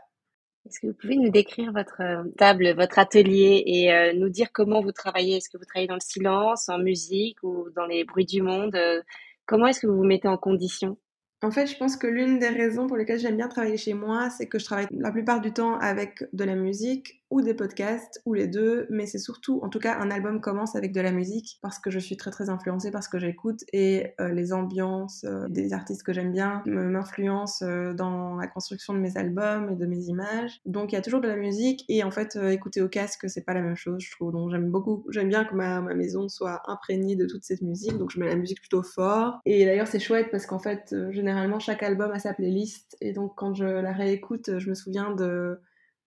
Est-ce 0.66 0.80
que 0.80 0.86
vous 0.86 0.94
pouvez 0.94 1.16
nous 1.16 1.30
décrire 1.30 1.72
votre 1.72 2.00
euh, 2.00 2.24
table, 2.38 2.74
votre 2.74 2.98
atelier 2.98 3.62
et 3.66 3.92
euh, 3.92 4.12
nous 4.14 4.30
dire 4.30 4.48
comment 4.52 4.80
vous 4.80 4.92
travaillez? 4.92 5.36
Est-ce 5.36 5.50
que 5.50 5.58
vous 5.58 5.64
travaillez 5.64 5.88
dans 5.88 5.94
le 5.94 6.00
silence, 6.00 6.68
en 6.68 6.78
musique 6.78 7.42
ou 7.42 7.68
dans 7.76 7.86
les 7.86 8.04
bruits 8.04 8.26
du 8.26 8.40
monde? 8.42 8.74
Euh, 8.74 9.02
Comment 9.46 9.66
est-ce 9.66 9.80
que 9.80 9.86
vous 9.86 9.96
vous 9.96 10.04
mettez 10.04 10.28
en 10.28 10.38
condition? 10.38 10.96
En 11.42 11.50
fait, 11.50 11.66
je 11.66 11.76
pense 11.76 11.96
que 11.96 12.06
l'une 12.06 12.38
des 12.38 12.48
raisons 12.48 12.86
pour 12.86 12.96
lesquelles 12.96 13.18
j'aime 13.18 13.36
bien 13.36 13.48
travailler 13.48 13.76
chez 13.76 13.92
moi, 13.92 14.30
c'est 14.30 14.46
que 14.46 14.58
je 14.58 14.64
travaille 14.64 14.86
la 14.90 15.12
plupart 15.12 15.42
du 15.42 15.52
temps 15.52 15.78
avec 15.78 16.24
de 16.32 16.44
la 16.44 16.54
musique 16.54 17.22
ou 17.34 17.42
des 17.42 17.52
podcasts 17.52 18.22
ou 18.26 18.34
les 18.34 18.46
deux, 18.46 18.86
mais 18.90 19.06
c'est 19.06 19.18
surtout, 19.18 19.58
en 19.64 19.68
tout 19.68 19.80
cas, 19.80 19.98
un 19.98 20.12
album 20.12 20.40
commence 20.40 20.76
avec 20.76 20.92
de 20.92 21.00
la 21.00 21.10
musique 21.10 21.58
parce 21.62 21.80
que 21.80 21.90
je 21.90 21.98
suis 21.98 22.16
très 22.16 22.30
très 22.30 22.48
influencée 22.48 22.92
par 22.92 23.02
ce 23.02 23.08
que 23.08 23.18
j'écoute 23.18 23.64
et 23.72 24.14
euh, 24.20 24.28
les 24.28 24.52
ambiances 24.52 25.24
euh, 25.24 25.48
des 25.48 25.72
artistes 25.72 26.04
que 26.04 26.12
j'aime 26.12 26.30
bien 26.30 26.62
m'influencent 26.64 27.66
euh, 27.66 27.92
dans 27.92 28.36
la 28.36 28.46
construction 28.46 28.94
de 28.94 29.00
mes 29.00 29.16
albums 29.16 29.68
et 29.72 29.74
de 29.74 29.84
mes 29.84 30.04
images. 30.04 30.60
Donc 30.64 30.92
il 30.92 30.94
y 30.94 30.98
a 30.98 31.02
toujours 31.02 31.20
de 31.20 31.26
la 31.26 31.34
musique 31.34 31.84
et 31.88 32.04
en 32.04 32.12
fait, 32.12 32.36
écouter 32.36 32.80
au 32.82 32.88
casque, 32.88 33.28
c'est 33.28 33.44
pas 33.44 33.54
la 33.54 33.62
même 33.62 33.74
chose, 33.74 34.00
je 34.00 34.12
trouve. 34.12 34.30
Donc 34.30 34.52
j'aime 34.52 34.70
beaucoup, 34.70 35.04
j'aime 35.10 35.28
bien 35.28 35.44
que 35.44 35.56
ma, 35.56 35.80
ma, 35.80 35.94
maison 35.94 36.28
soit 36.28 36.62
imprégnée 36.70 37.16
de 37.16 37.26
toute 37.26 37.42
cette 37.42 37.62
musique, 37.62 37.98
donc 37.98 38.12
je 38.12 38.20
mets 38.20 38.26
la 38.26 38.36
musique 38.36 38.60
plutôt 38.60 38.84
fort. 38.84 39.40
Et 39.44 39.64
d'ailleurs, 39.64 39.88
c'est 39.88 39.98
chouette 39.98 40.28
parce 40.30 40.46
qu'en 40.46 40.60
fait, 40.60 40.94
généralement, 41.10 41.58
chaque 41.58 41.82
album 41.82 42.12
a 42.12 42.20
sa 42.20 42.32
playlist 42.32 42.96
et 43.00 43.12
donc 43.12 43.32
quand 43.34 43.54
je 43.54 43.64
la 43.64 43.92
réécoute, 43.92 44.60
je 44.60 44.70
me 44.70 44.76
souviens 44.76 45.12
de 45.16 45.58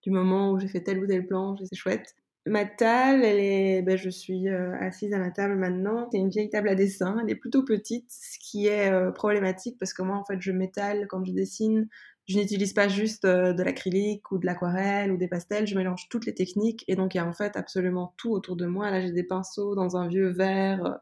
du 0.07 0.13
moment 0.13 0.51
où 0.51 0.59
j'ai 0.59 0.69
fait 0.69 0.79
tel 0.79 0.99
ou 1.03 1.05
tel 1.05 1.27
plan, 1.27 1.57
c'est 1.57 1.75
chouette. 1.75 2.15
Ma 2.45 2.63
table, 2.63 3.25
elle 3.25 3.39
est, 3.39 3.81
ben, 3.81 3.97
je 3.97 4.09
suis 4.09 4.47
euh, 4.47 4.73
assise 4.79 5.13
à 5.13 5.17
ma 5.19 5.31
table 5.31 5.55
maintenant. 5.55 6.07
C'est 6.09 6.17
une 6.17 6.29
vieille 6.29 6.49
table 6.49 6.69
à 6.69 6.75
dessin. 6.75 7.17
Elle 7.21 7.29
est 7.29 7.35
plutôt 7.35 7.65
petite, 7.65 8.09
ce 8.09 8.39
qui 8.39 8.67
est 8.67 8.89
euh, 8.89 9.11
problématique 9.11 9.77
parce 9.77 9.91
que 9.91 10.03
moi, 10.03 10.15
en 10.15 10.23
fait, 10.23 10.39
je 10.39 10.53
m'étale 10.53 11.07
quand 11.09 11.25
je 11.25 11.33
dessine. 11.33 11.89
Je 12.25 12.39
n'utilise 12.39 12.71
pas 12.71 12.87
juste 12.87 13.25
euh, 13.25 13.51
de 13.51 13.63
l'acrylique 13.63 14.31
ou 14.31 14.37
de 14.37 14.45
l'aquarelle 14.45 15.11
ou 15.11 15.17
des 15.17 15.27
pastels. 15.27 15.67
Je 15.67 15.75
mélange 15.75 16.07
toutes 16.09 16.25
les 16.25 16.33
techniques 16.33 16.85
et 16.87 16.95
donc 16.95 17.13
il 17.13 17.17
y 17.17 17.19
a 17.19 17.27
en 17.27 17.33
fait 17.33 17.57
absolument 17.57 18.13
tout 18.15 18.31
autour 18.31 18.55
de 18.55 18.65
moi. 18.65 18.89
Là, 18.91 19.01
j'ai 19.01 19.11
des 19.11 19.25
pinceaux 19.25 19.75
dans 19.75 19.97
un 19.97 20.07
vieux 20.07 20.29
verre. 20.29 21.01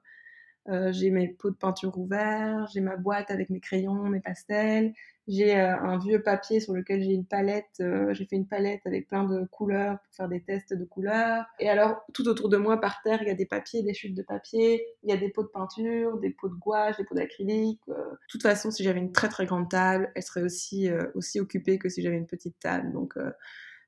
J'ai 0.67 1.11
mes 1.11 1.27
pots 1.27 1.51
de 1.51 1.55
peinture 1.55 1.97
ouverts. 1.97 2.67
J'ai 2.73 2.81
ma 2.81 2.95
boîte 2.95 3.31
avec 3.31 3.49
mes 3.49 3.59
crayons, 3.59 4.03
mes 4.05 4.19
pastels. 4.19 4.93
J'ai 5.27 5.59
euh, 5.59 5.75
un 5.79 5.97
vieux 5.97 6.21
papier 6.21 6.59
sur 6.59 6.73
lequel 6.73 7.01
j'ai 7.01 7.11
une 7.11 7.25
palette. 7.25 7.65
Euh, 7.79 8.13
j'ai 8.13 8.25
fait 8.25 8.35
une 8.35 8.47
palette 8.47 8.81
avec 8.85 9.07
plein 9.07 9.23
de 9.23 9.45
couleurs 9.45 9.99
pour 9.99 10.13
faire 10.13 10.27
des 10.27 10.41
tests 10.41 10.73
de 10.73 10.85
couleurs. 10.85 11.45
Et 11.59 11.67
alors, 11.67 12.05
tout 12.13 12.27
autour 12.27 12.47
de 12.47 12.57
moi, 12.57 12.79
par 12.79 13.01
terre, 13.01 13.23
il 13.23 13.27
y 13.27 13.31
a 13.31 13.35
des 13.35 13.47
papiers, 13.47 13.81
des 13.81 13.95
chutes 13.95 14.13
de 14.13 14.21
papier. 14.21 14.85
Il 15.03 15.09
y 15.09 15.13
a 15.13 15.17
des 15.17 15.29
pots 15.29 15.41
de 15.41 15.47
peinture, 15.47 16.19
des 16.19 16.29
pots 16.29 16.49
de 16.49 16.53
gouache, 16.55 16.97
des 16.97 17.05
pots 17.05 17.15
d'acrylique. 17.15 17.81
Euh. 17.89 17.93
De 17.93 18.17
toute 18.29 18.43
façon, 18.43 18.69
si 18.69 18.83
j'avais 18.83 18.99
une 18.99 19.13
très 19.13 19.29
très 19.29 19.47
grande 19.47 19.69
table, 19.69 20.11
elle 20.13 20.23
serait 20.23 20.43
aussi, 20.43 20.89
aussi 21.15 21.39
occupée 21.39 21.79
que 21.79 21.89
si 21.89 22.03
j'avais 22.03 22.17
une 22.17 22.27
petite 22.27 22.59
table. 22.59 22.91
Donc, 22.91 23.17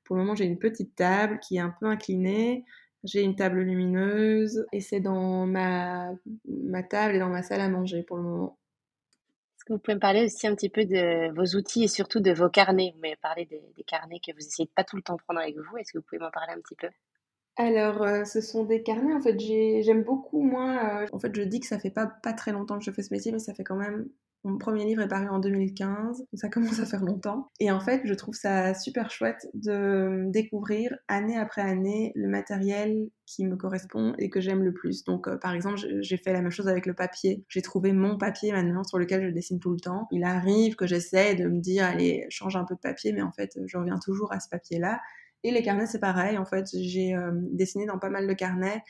pour 0.04 0.16
le 0.16 0.22
moment, 0.22 0.34
j'ai 0.34 0.44
une 0.44 0.58
petite 0.58 0.96
table 0.96 1.38
qui 1.38 1.56
est 1.56 1.60
un 1.60 1.74
peu 1.78 1.86
inclinée. 1.86 2.64
J'ai 3.04 3.22
une 3.22 3.36
table 3.36 3.60
lumineuse 3.60 4.66
et 4.72 4.80
c'est 4.80 5.00
dans 5.00 5.46
ma, 5.46 6.10
ma 6.46 6.82
table 6.82 7.14
et 7.14 7.18
dans 7.18 7.28
ma 7.28 7.42
salle 7.42 7.60
à 7.60 7.68
manger 7.68 8.02
pour 8.02 8.16
le 8.16 8.24
moment 8.24 8.58
vous 9.72 9.78
pouvez 9.78 9.94
me 9.94 10.00
parler 10.00 10.24
aussi 10.24 10.46
un 10.46 10.54
petit 10.54 10.68
peu 10.68 10.84
de 10.84 11.32
vos 11.34 11.56
outils 11.56 11.84
et 11.84 11.88
surtout 11.88 12.20
de 12.20 12.32
vos 12.32 12.48
carnets? 12.48 12.92
Vous 12.94 13.00
m'avez 13.00 13.16
parlé 13.16 13.44
des, 13.46 13.84
carnets 13.84 14.20
que 14.24 14.32
vous 14.32 14.40
essayez 14.40 14.66
de 14.66 14.72
pas 14.74 14.84
tout 14.84 14.96
le 14.96 15.02
temps 15.02 15.16
prendre 15.16 15.40
avec 15.40 15.56
vous. 15.56 15.76
Est-ce 15.76 15.92
que 15.92 15.98
vous 15.98 16.04
pouvez 16.04 16.18
m'en 16.18 16.30
parler 16.30 16.52
un 16.52 16.60
petit 16.60 16.74
peu? 16.74 16.88
Alors, 17.56 18.02
euh, 18.02 18.24
ce 18.24 18.40
sont 18.40 18.64
des 18.64 18.82
carnets. 18.82 19.14
En 19.14 19.20
fait, 19.20 19.38
j'aime 19.38 20.04
beaucoup, 20.04 20.42
moi. 20.42 21.02
Euh, 21.02 21.06
en 21.12 21.18
fait, 21.18 21.34
je 21.34 21.42
dis 21.42 21.60
que 21.60 21.66
ça 21.66 21.78
fait 21.78 21.90
pas, 21.90 22.06
pas 22.06 22.32
très 22.32 22.52
longtemps 22.52 22.78
que 22.78 22.84
je 22.84 22.90
fais 22.90 23.02
ce 23.02 23.12
métier, 23.12 23.32
mais 23.32 23.38
ça 23.38 23.54
fait 23.54 23.64
quand 23.64 23.76
même 23.76 24.08
mon 24.44 24.58
premier 24.58 24.84
livre 24.84 25.02
est 25.02 25.08
paru 25.08 25.28
en 25.28 25.38
2015, 25.38 26.24
ça 26.34 26.48
commence 26.50 26.80
à 26.80 26.86
faire 26.86 27.04
longtemps. 27.04 27.50
Et 27.60 27.70
en 27.70 27.80
fait, 27.80 28.02
je 28.04 28.14
trouve 28.14 28.34
ça 28.34 28.74
super 28.74 29.10
chouette 29.10 29.48
de 29.54 30.24
découvrir 30.30 30.94
année 31.08 31.36
après 31.36 31.62
année 31.62 32.12
le 32.14 32.28
matériel 32.28 33.10
qui 33.26 33.44
me 33.44 33.56
correspond 33.56 34.14
et 34.18 34.30
que 34.30 34.40
j'aime 34.40 34.62
le 34.62 34.72
plus. 34.72 35.04
Donc, 35.04 35.28
euh, 35.28 35.36
par 35.36 35.52
exemple, 35.54 35.78
j'ai 36.00 36.16
fait 36.16 36.32
la 36.32 36.40
même 36.40 36.50
chose 36.50 36.68
avec 36.68 36.86
le 36.86 36.94
papier. 36.94 37.44
J'ai 37.48 37.62
trouvé 37.62 37.92
mon 37.92 38.16
papier 38.16 38.52
maintenant 38.52 38.84
sur 38.84 38.98
lequel 38.98 39.24
je 39.24 39.30
dessine 39.30 39.58
tout 39.58 39.72
le 39.72 39.80
temps. 39.80 40.08
Il 40.12 40.24
arrive 40.24 40.76
que 40.76 40.86
j'essaie 40.86 41.34
de 41.34 41.46
me 41.46 41.60
dire, 41.60 41.84
allez, 41.84 42.26
change 42.30 42.56
un 42.56 42.64
peu 42.64 42.74
de 42.74 42.80
papier, 42.80 43.12
mais 43.12 43.22
en 43.22 43.32
fait, 43.32 43.58
je 43.66 43.76
reviens 43.76 43.98
toujours 43.98 44.32
à 44.32 44.40
ce 44.40 44.48
papier-là. 44.48 45.00
Et 45.44 45.50
les 45.50 45.62
carnets, 45.62 45.86
c'est 45.86 46.00
pareil. 46.00 46.36
En 46.36 46.44
fait, 46.44 46.66
j'ai 46.72 47.14
euh, 47.14 47.30
dessiné 47.52 47.86
dans 47.86 47.98
pas 47.98 48.10
mal 48.10 48.26
de 48.26 48.32
carnets 48.32 48.82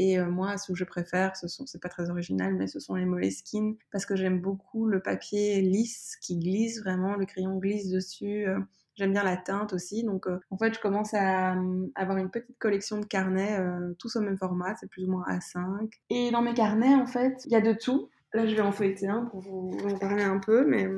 et 0.00 0.16
euh, 0.16 0.30
moi, 0.30 0.56
ce 0.58 0.70
que 0.70 0.78
je 0.78 0.84
préfère, 0.84 1.36
ce 1.36 1.48
sont, 1.48 1.66
c'est 1.66 1.82
pas 1.82 1.88
très 1.88 2.08
original, 2.08 2.54
mais 2.54 2.68
ce 2.68 2.78
sont 2.78 2.94
les 2.94 3.04
Moleskine 3.04 3.74
parce 3.90 4.06
que 4.06 4.14
j'aime 4.14 4.40
beaucoup 4.40 4.86
le 4.86 5.00
papier 5.02 5.60
lisse 5.60 6.16
qui 6.22 6.38
glisse 6.38 6.80
vraiment, 6.80 7.16
le 7.16 7.26
crayon 7.26 7.56
glisse 7.58 7.90
dessus. 7.90 8.46
Euh, 8.46 8.60
j'aime 8.94 9.10
bien 9.10 9.24
la 9.24 9.36
teinte 9.36 9.72
aussi. 9.72 10.04
Donc, 10.04 10.28
euh, 10.28 10.38
en 10.50 10.56
fait, 10.56 10.72
je 10.72 10.78
commence 10.78 11.14
à, 11.14 11.56
avoir 11.96 12.16
une 12.16 12.30
petite 12.30 12.56
collection 12.60 13.00
de 13.00 13.06
carnets, 13.06 13.58
tous 13.98 14.14
au 14.14 14.20
même 14.20 14.38
format, 14.38 14.76
c'est 14.76 14.88
plus 14.88 15.04
ou 15.04 15.10
moins 15.10 15.24
A5. 15.28 15.90
Et 16.10 16.30
dans 16.30 16.42
mes 16.42 16.54
carnets, 16.54 16.94
en 16.94 17.06
fait, 17.06 17.42
il 17.46 17.50
y 17.50 17.56
a 17.56 17.60
de 17.60 17.72
tout. 17.72 18.08
Là, 18.34 18.46
je 18.46 18.54
vais 18.54 18.62
en 18.62 18.70
feuilleter 18.70 19.08
un 19.08 19.24
pour 19.24 19.40
vous 19.40 19.76
en 19.84 19.98
parler 19.98 20.22
un 20.22 20.38
peu, 20.38 20.64
mais 20.64 20.88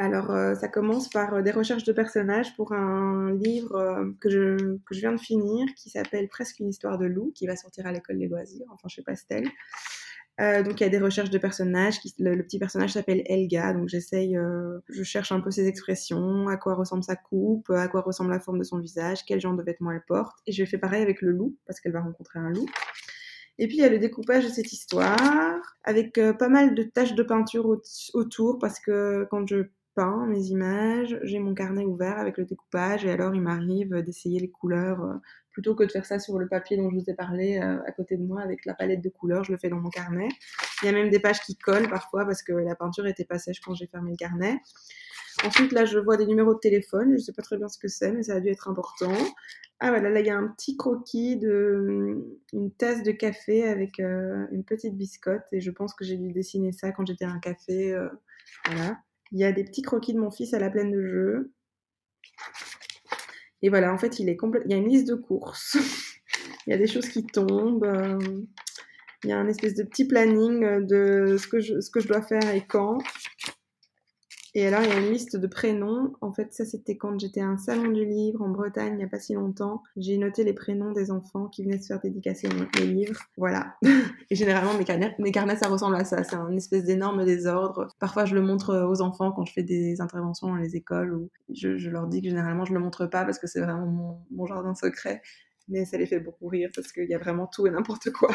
alors, 0.00 0.30
euh, 0.30 0.54
ça 0.54 0.66
commence 0.66 1.10
par 1.10 1.34
euh, 1.34 1.42
des 1.42 1.50
recherches 1.50 1.84
de 1.84 1.92
personnages 1.92 2.56
pour 2.56 2.72
un 2.72 3.34
livre 3.34 3.76
euh, 3.76 4.10
que, 4.18 4.30
je, 4.30 4.78
que 4.86 4.94
je 4.94 5.00
viens 5.00 5.12
de 5.12 5.20
finir 5.20 5.66
qui 5.76 5.90
s'appelle 5.90 6.26
Presque 6.28 6.58
une 6.58 6.70
histoire 6.70 6.96
de 6.96 7.04
loup, 7.04 7.32
qui 7.34 7.46
va 7.46 7.54
sortir 7.54 7.86
à 7.86 7.92
l'école 7.92 8.18
des 8.18 8.26
loisirs, 8.26 8.64
enfin 8.70 8.88
chez 8.88 9.02
Pastel. 9.02 9.44
donc 10.38 10.80
il 10.80 10.84
y 10.84 10.86
a 10.86 10.88
des 10.88 10.98
recherches 10.98 11.28
de 11.28 11.36
personnages. 11.36 11.98
Le, 12.18 12.42
petit 12.42 12.58
personnage 12.58 12.94
s'appelle 12.94 13.22
Elga, 13.26 13.74
donc 13.74 13.90
j'essaye, 13.90 14.38
je 14.88 15.02
cherche 15.02 15.32
un 15.32 15.40
peu 15.40 15.50
ses 15.50 15.66
expressions, 15.66 16.48
à 16.48 16.56
quoi 16.56 16.74
ressemble 16.74 17.04
sa 17.04 17.16
coupe, 17.16 17.68
à 17.68 17.86
quoi 17.88 18.00
ressemble 18.00 18.30
la 18.30 18.40
forme 18.40 18.58
de 18.58 18.64
son 18.64 18.78
visage, 18.78 19.26
quel 19.26 19.38
genre 19.38 19.54
de 19.54 19.62
vêtements 19.62 19.90
elle 19.90 20.04
porte. 20.08 20.38
Et 20.46 20.52
je 20.52 20.64
fais 20.64 20.78
pareil 20.78 21.02
avec 21.02 21.20
le 21.20 21.32
loup, 21.32 21.58
parce 21.66 21.78
qu'elle 21.78 21.92
va 21.92 22.00
rencontrer 22.00 22.38
un 22.38 22.48
loup. 22.48 22.64
Et 23.58 23.66
puis 23.66 23.76
il 23.76 23.80
y 23.80 23.84
a 23.84 23.90
le 23.90 23.98
découpage 23.98 24.44
de 24.44 24.48
cette 24.48 24.72
histoire, 24.72 25.76
avec 25.84 26.18
pas 26.38 26.48
mal 26.48 26.74
de 26.74 26.84
taches 26.84 27.14
de 27.14 27.22
peinture 27.22 27.78
autour, 28.14 28.58
parce 28.58 28.80
que 28.80 29.28
quand 29.30 29.46
je 29.46 29.66
peins 29.94 30.26
mes 30.26 30.46
images, 30.46 31.18
j'ai 31.22 31.38
mon 31.38 31.54
carnet 31.54 31.84
ouvert 31.84 32.18
avec 32.18 32.38
le 32.38 32.44
découpage 32.44 33.04
et 33.04 33.10
alors 33.10 33.34
il 33.34 33.40
m'arrive 33.40 34.02
d'essayer 34.02 34.40
les 34.40 34.50
couleurs 34.50 35.02
euh, 35.02 35.14
plutôt 35.50 35.74
que 35.74 35.84
de 35.84 35.90
faire 35.90 36.06
ça 36.06 36.18
sur 36.18 36.38
le 36.38 36.48
papier 36.48 36.76
dont 36.76 36.90
je 36.90 36.96
vous 36.96 37.10
ai 37.10 37.14
parlé 37.14 37.58
euh, 37.58 37.78
à 37.86 37.92
côté 37.92 38.16
de 38.16 38.22
moi 38.22 38.40
avec 38.40 38.64
la 38.64 38.74
palette 38.74 39.00
de 39.00 39.08
couleurs, 39.08 39.44
je 39.44 39.52
le 39.52 39.58
fais 39.58 39.68
dans 39.68 39.80
mon 39.80 39.90
carnet. 39.90 40.28
Il 40.82 40.86
y 40.86 40.88
a 40.88 40.92
même 40.92 41.10
des 41.10 41.18
pages 41.18 41.40
qui 41.40 41.56
collent 41.56 41.88
parfois 41.88 42.24
parce 42.24 42.42
que 42.42 42.52
la 42.52 42.74
peinture 42.74 43.06
était 43.06 43.24
pas 43.24 43.38
sèche 43.38 43.60
quand 43.60 43.74
j'ai 43.74 43.86
fermé 43.86 44.12
le 44.12 44.16
carnet. 44.16 44.60
Ensuite, 45.44 45.72
là, 45.72 45.84
je 45.84 45.98
vois 45.98 46.16
des 46.16 46.26
numéros 46.26 46.54
de 46.54 46.58
téléphone. 46.58 47.14
Je 47.16 47.22
sais 47.22 47.32
pas 47.32 47.42
très 47.42 47.56
bien 47.56 47.68
ce 47.68 47.78
que 47.78 47.88
c'est, 47.88 48.12
mais 48.12 48.22
ça 48.24 48.34
a 48.34 48.40
dû 48.40 48.48
être 48.48 48.68
important. 48.68 49.12
Ah 49.78 49.90
voilà, 49.90 50.10
là, 50.10 50.20
il 50.20 50.26
y 50.26 50.30
a 50.30 50.36
un 50.36 50.48
petit 50.48 50.76
croquis 50.76 51.36
de 51.36 52.38
une 52.52 52.70
tasse 52.72 53.02
de 53.02 53.12
café 53.12 53.64
avec 53.66 54.00
euh, 54.00 54.46
une 54.52 54.64
petite 54.64 54.96
biscotte. 54.96 55.44
Et 55.52 55.60
je 55.60 55.70
pense 55.70 55.94
que 55.94 56.04
j'ai 56.04 56.16
dû 56.16 56.32
dessiner 56.32 56.72
ça 56.72 56.92
quand 56.92 57.06
j'étais 57.06 57.24
à 57.24 57.30
un 57.30 57.38
café. 57.38 57.96
voilà. 58.66 58.98
Il 59.32 59.38
y 59.38 59.44
a 59.44 59.52
des 59.52 59.64
petits 59.64 59.82
croquis 59.82 60.12
de 60.12 60.18
mon 60.18 60.30
fils 60.30 60.54
à 60.54 60.58
la 60.58 60.70
plaine 60.70 60.90
de 60.90 61.02
jeu. 61.02 61.52
Et 63.62 63.68
voilà, 63.68 63.92
en 63.92 63.98
fait, 63.98 64.18
il 64.18 64.28
est 64.28 64.36
complet... 64.36 64.62
il 64.64 64.70
y 64.70 64.74
a 64.74 64.78
une 64.78 64.88
liste 64.88 65.08
de 65.08 65.14
courses. 65.14 65.76
il 66.66 66.70
y 66.70 66.72
a 66.72 66.78
des 66.78 66.86
choses 66.86 67.08
qui 67.08 67.24
tombent. 67.24 67.84
Euh, 67.84 68.18
il 69.24 69.30
y 69.30 69.32
a 69.32 69.38
un 69.38 69.48
espèce 69.48 69.74
de 69.74 69.82
petit 69.82 70.06
planning 70.06 70.86
de 70.86 71.36
que 71.50 71.60
je, 71.60 71.80
ce 71.80 71.90
que 71.90 72.00
je 72.00 72.08
dois 72.08 72.22
faire 72.22 72.54
et 72.54 72.64
quand. 72.66 72.98
Et 74.54 74.66
alors, 74.66 74.82
il 74.82 74.88
y 74.88 74.92
a 74.92 74.98
une 74.98 75.12
liste 75.12 75.36
de 75.36 75.46
prénoms. 75.46 76.12
En 76.20 76.32
fait, 76.32 76.52
ça, 76.52 76.64
c'était 76.64 76.96
quand 76.96 77.18
j'étais 77.18 77.40
à 77.40 77.46
un 77.46 77.56
salon 77.56 77.90
du 77.90 78.04
livre 78.04 78.42
en 78.42 78.48
Bretagne, 78.48 78.94
il 78.94 78.96
n'y 78.96 79.04
a 79.04 79.08
pas 79.08 79.20
si 79.20 79.34
longtemps. 79.34 79.82
J'ai 79.96 80.18
noté 80.18 80.42
les 80.42 80.52
prénoms 80.52 80.92
des 80.92 81.10
enfants 81.10 81.46
qui 81.46 81.62
venaient 81.62 81.80
se 81.80 81.86
faire 81.86 82.00
dédicacer 82.00 82.48
mes 82.48 82.86
livres. 82.86 83.20
Voilà. 83.36 83.76
Et 84.30 84.34
généralement, 84.34 84.74
mes 84.74 84.84
carnets, 84.84 85.14
mes 85.18 85.30
carnets, 85.30 85.56
ça 85.56 85.68
ressemble 85.68 85.96
à 85.96 86.04
ça. 86.04 86.24
C'est 86.24 86.36
un 86.36 86.56
espèce 86.56 86.84
d'énorme 86.84 87.24
désordre. 87.24 87.88
Parfois, 88.00 88.24
je 88.24 88.34
le 88.34 88.42
montre 88.42 88.76
aux 88.76 89.00
enfants 89.02 89.30
quand 89.32 89.44
je 89.44 89.52
fais 89.52 89.62
des 89.62 90.00
interventions 90.00 90.48
dans 90.48 90.56
les 90.56 90.74
écoles 90.76 91.14
ou 91.14 91.30
je, 91.52 91.88
leur 91.88 92.08
dis 92.08 92.20
que 92.20 92.28
généralement, 92.28 92.64
je 92.64 92.74
le 92.74 92.80
montre 92.80 93.06
pas 93.06 93.24
parce 93.24 93.38
que 93.38 93.46
c'est 93.46 93.60
vraiment 93.60 94.24
mon 94.30 94.46
jardin 94.46 94.74
secret. 94.74 95.22
Mais 95.68 95.84
ça 95.84 95.96
les 95.96 96.06
fait 96.06 96.20
beaucoup 96.20 96.48
rire 96.48 96.70
parce 96.74 96.90
qu'il 96.90 97.08
y 97.08 97.14
a 97.14 97.18
vraiment 97.18 97.46
tout 97.46 97.66
et 97.66 97.70
n'importe 97.70 98.10
quoi. 98.10 98.34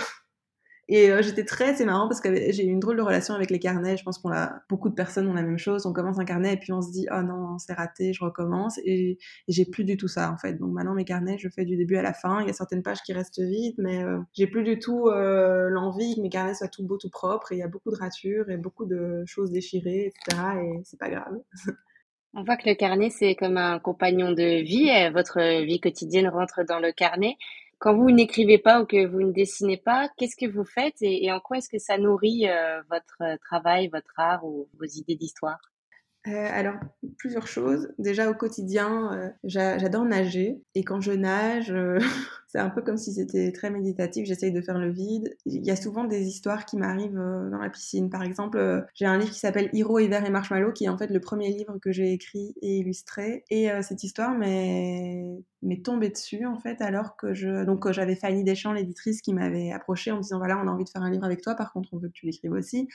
Et 0.87 1.09
euh, 1.09 1.23
j'étais 1.23 1.45
très, 1.45 1.75
c'est 1.75 1.85
marrant 1.85 2.07
parce 2.07 2.21
que 2.21 2.29
j'ai 2.51 2.63
eu 2.63 2.69
une 2.69 2.79
drôle 2.79 2.97
de 2.97 3.01
relation 3.01 3.33
avec 3.33 3.49
les 3.49 3.57
carnets. 3.57 3.97
Je 3.97 4.03
pense 4.03 4.19
qu'on 4.19 4.31
a 4.31 4.61
beaucoup 4.69 4.89
de 4.89 4.93
personnes 4.93 5.27
ont 5.27 5.33
la 5.33 5.41
même 5.41 5.57
chose. 5.57 5.87
On 5.87 5.93
commence 5.93 6.19
un 6.19 6.25
carnet 6.25 6.53
et 6.53 6.57
puis 6.57 6.73
on 6.73 6.81
se 6.81 6.91
dit 6.91 7.07
oh 7.11 7.23
non 7.23 7.57
c'est 7.57 7.73
raté, 7.73 8.13
je 8.13 8.23
recommence. 8.23 8.79
Et, 8.85 9.17
j'ai 9.47 9.65
plus 9.65 9.83
du 9.83 9.97
tout 9.97 10.07
ça 10.07 10.31
en 10.31 10.37
fait. 10.37 10.53
Donc 10.53 10.71
maintenant 10.73 10.93
mes 10.93 11.05
carnets, 11.05 11.37
je 11.39 11.49
fais 11.49 11.65
du 11.65 11.75
début 11.75 11.95
à 11.97 12.03
la 12.03 12.13
fin. 12.13 12.41
Il 12.41 12.47
y 12.47 12.49
a 12.51 12.53
certaines 12.53 12.83
pages 12.83 13.01
qui 13.01 13.13
restent 13.13 13.41
vides, 13.41 13.75
mais 13.79 14.03
euh, 14.03 14.19
j'ai 14.33 14.45
plus 14.45 14.63
du 14.63 14.77
tout 14.77 15.07
euh, 15.07 15.69
l'envie 15.69 16.15
que 16.15 16.21
mes 16.21 16.29
carnets 16.29 16.53
soient 16.53 16.67
tout 16.67 16.85
beaux, 16.85 16.97
tout 16.97 17.09
propres. 17.09 17.51
Et 17.51 17.55
il 17.55 17.59
y 17.59 17.63
a 17.63 17.67
beaucoup 17.67 17.89
de 17.89 17.97
ratures 17.97 18.49
et 18.51 18.57
beaucoup 18.57 18.85
de 18.85 19.23
choses 19.25 19.51
déchirées, 19.51 20.11
etc. 20.27 20.43
Et 20.61 20.81
c'est 20.83 20.99
pas 20.99 21.09
grave. 21.09 21.39
On 22.37 22.43
voit 22.43 22.57
que 22.57 22.67
le 22.67 22.75
carnet, 22.75 23.09
c'est 23.09 23.33
comme 23.35 23.55
un 23.55 23.79
compagnon 23.79 24.31
de 24.33 24.61
vie. 24.61 24.91
Votre 25.13 25.63
vie 25.63 25.79
quotidienne 25.79 26.27
rentre 26.27 26.65
dans 26.67 26.79
le 26.79 26.91
carnet 26.91 27.37
quand 27.79 27.95
vous 27.95 28.11
n'écrivez 28.11 28.57
pas 28.57 28.81
ou 28.81 28.85
que 28.85 29.05
vous 29.05 29.21
ne 29.21 29.31
dessinez 29.31 29.77
pas, 29.77 30.09
qu'est-ce 30.17 30.35
que 30.35 30.49
vous 30.49 30.65
faites 30.65 30.95
et, 31.01 31.31
en 31.31 31.39
quoi 31.39 31.57
est-ce 31.57 31.69
que 31.69 31.79
ça 31.79 31.97
nourrit 31.97 32.47
euh, 32.47 32.81
votre 32.89 33.21
euh, 33.21 33.37
travail, 33.41 33.89
votre 33.89 34.13
art 34.17 34.45
ou 34.45 34.69
vos 34.79 34.85
idées 34.85 35.15
d'histoire? 35.15 35.59
Euh, 36.27 36.47
alors, 36.51 36.75
plusieurs 37.17 37.47
choses. 37.47 37.93
Déjà, 37.99 38.29
au 38.29 38.33
quotidien, 38.33 39.13
euh, 39.13 39.29
j'adore 39.43 40.05
nager. 40.05 40.61
Et 40.73 40.83
quand 40.83 40.99
je 40.99 41.11
nage, 41.11 41.71
euh, 41.71 41.99
c'est 42.47 42.57
un 42.57 42.69
peu 42.69 42.81
comme 42.81 42.97
si 42.97 43.13
c'était 43.13 43.51
très 43.51 43.69
méditatif. 43.69 44.25
J'essaye 44.25 44.51
de 44.51 44.61
faire 44.61 44.79
le 44.79 44.91
vide. 44.91 45.37
Il 45.45 45.63
y 45.63 45.69
a 45.69 45.75
souvent 45.75 46.03
des 46.03 46.23
histoires 46.27 46.65
qui 46.65 46.77
m'arrivent 46.77 47.13
dans 47.13 47.59
la 47.59 47.69
piscine. 47.69 48.09
Par 48.09 48.23
exemple, 48.23 48.85
j'ai 48.95 49.05
un 49.05 49.17
livre 49.17 49.31
qui 49.31 49.39
s'appelle 49.39 49.69
Hiro, 49.73 49.99
Hiver 49.99 50.25
et 50.25 50.29
Marshmallow, 50.31 50.71
qui 50.71 50.85
est 50.85 50.89
en 50.89 50.97
fait 50.97 51.11
le 51.11 51.19
premier 51.19 51.49
livre 51.49 51.77
que 51.79 51.91
j'ai 51.91 52.11
écrit 52.13 52.55
et 52.61 52.77
illustré. 52.77 53.43
Et 53.51 53.69
cette 53.81 54.03
histoire 54.03 54.35
m'est 54.35 55.83
tombée 55.83 56.09
dessus, 56.09 56.45
en 56.45 56.57
fait, 56.59 56.81
alors 56.81 57.17
que 57.17 57.33
je... 57.33 57.65
Donc, 57.65 57.91
j'avais 57.91 58.15
Fanny 58.15 58.43
Deschamps, 58.43 58.73
l'éditrice, 58.73 59.21
qui 59.21 59.33
m'avait 59.33 59.71
approché 59.71 60.11
en 60.11 60.17
me 60.17 60.21
disant, 60.21 60.37
voilà, 60.37 60.57
on 60.57 60.67
a 60.67 60.71
envie 60.71 60.85
de 60.85 60.89
faire 60.89 61.03
un 61.03 61.11
livre 61.11 61.25
avec 61.25 61.41
toi, 61.41 61.55
par 61.55 61.73
contre, 61.73 61.89
on 61.93 61.97
veut 61.97 62.07
que 62.07 62.13
tu 62.13 62.25
l'écrives 62.25 62.53
aussi. 62.53 62.87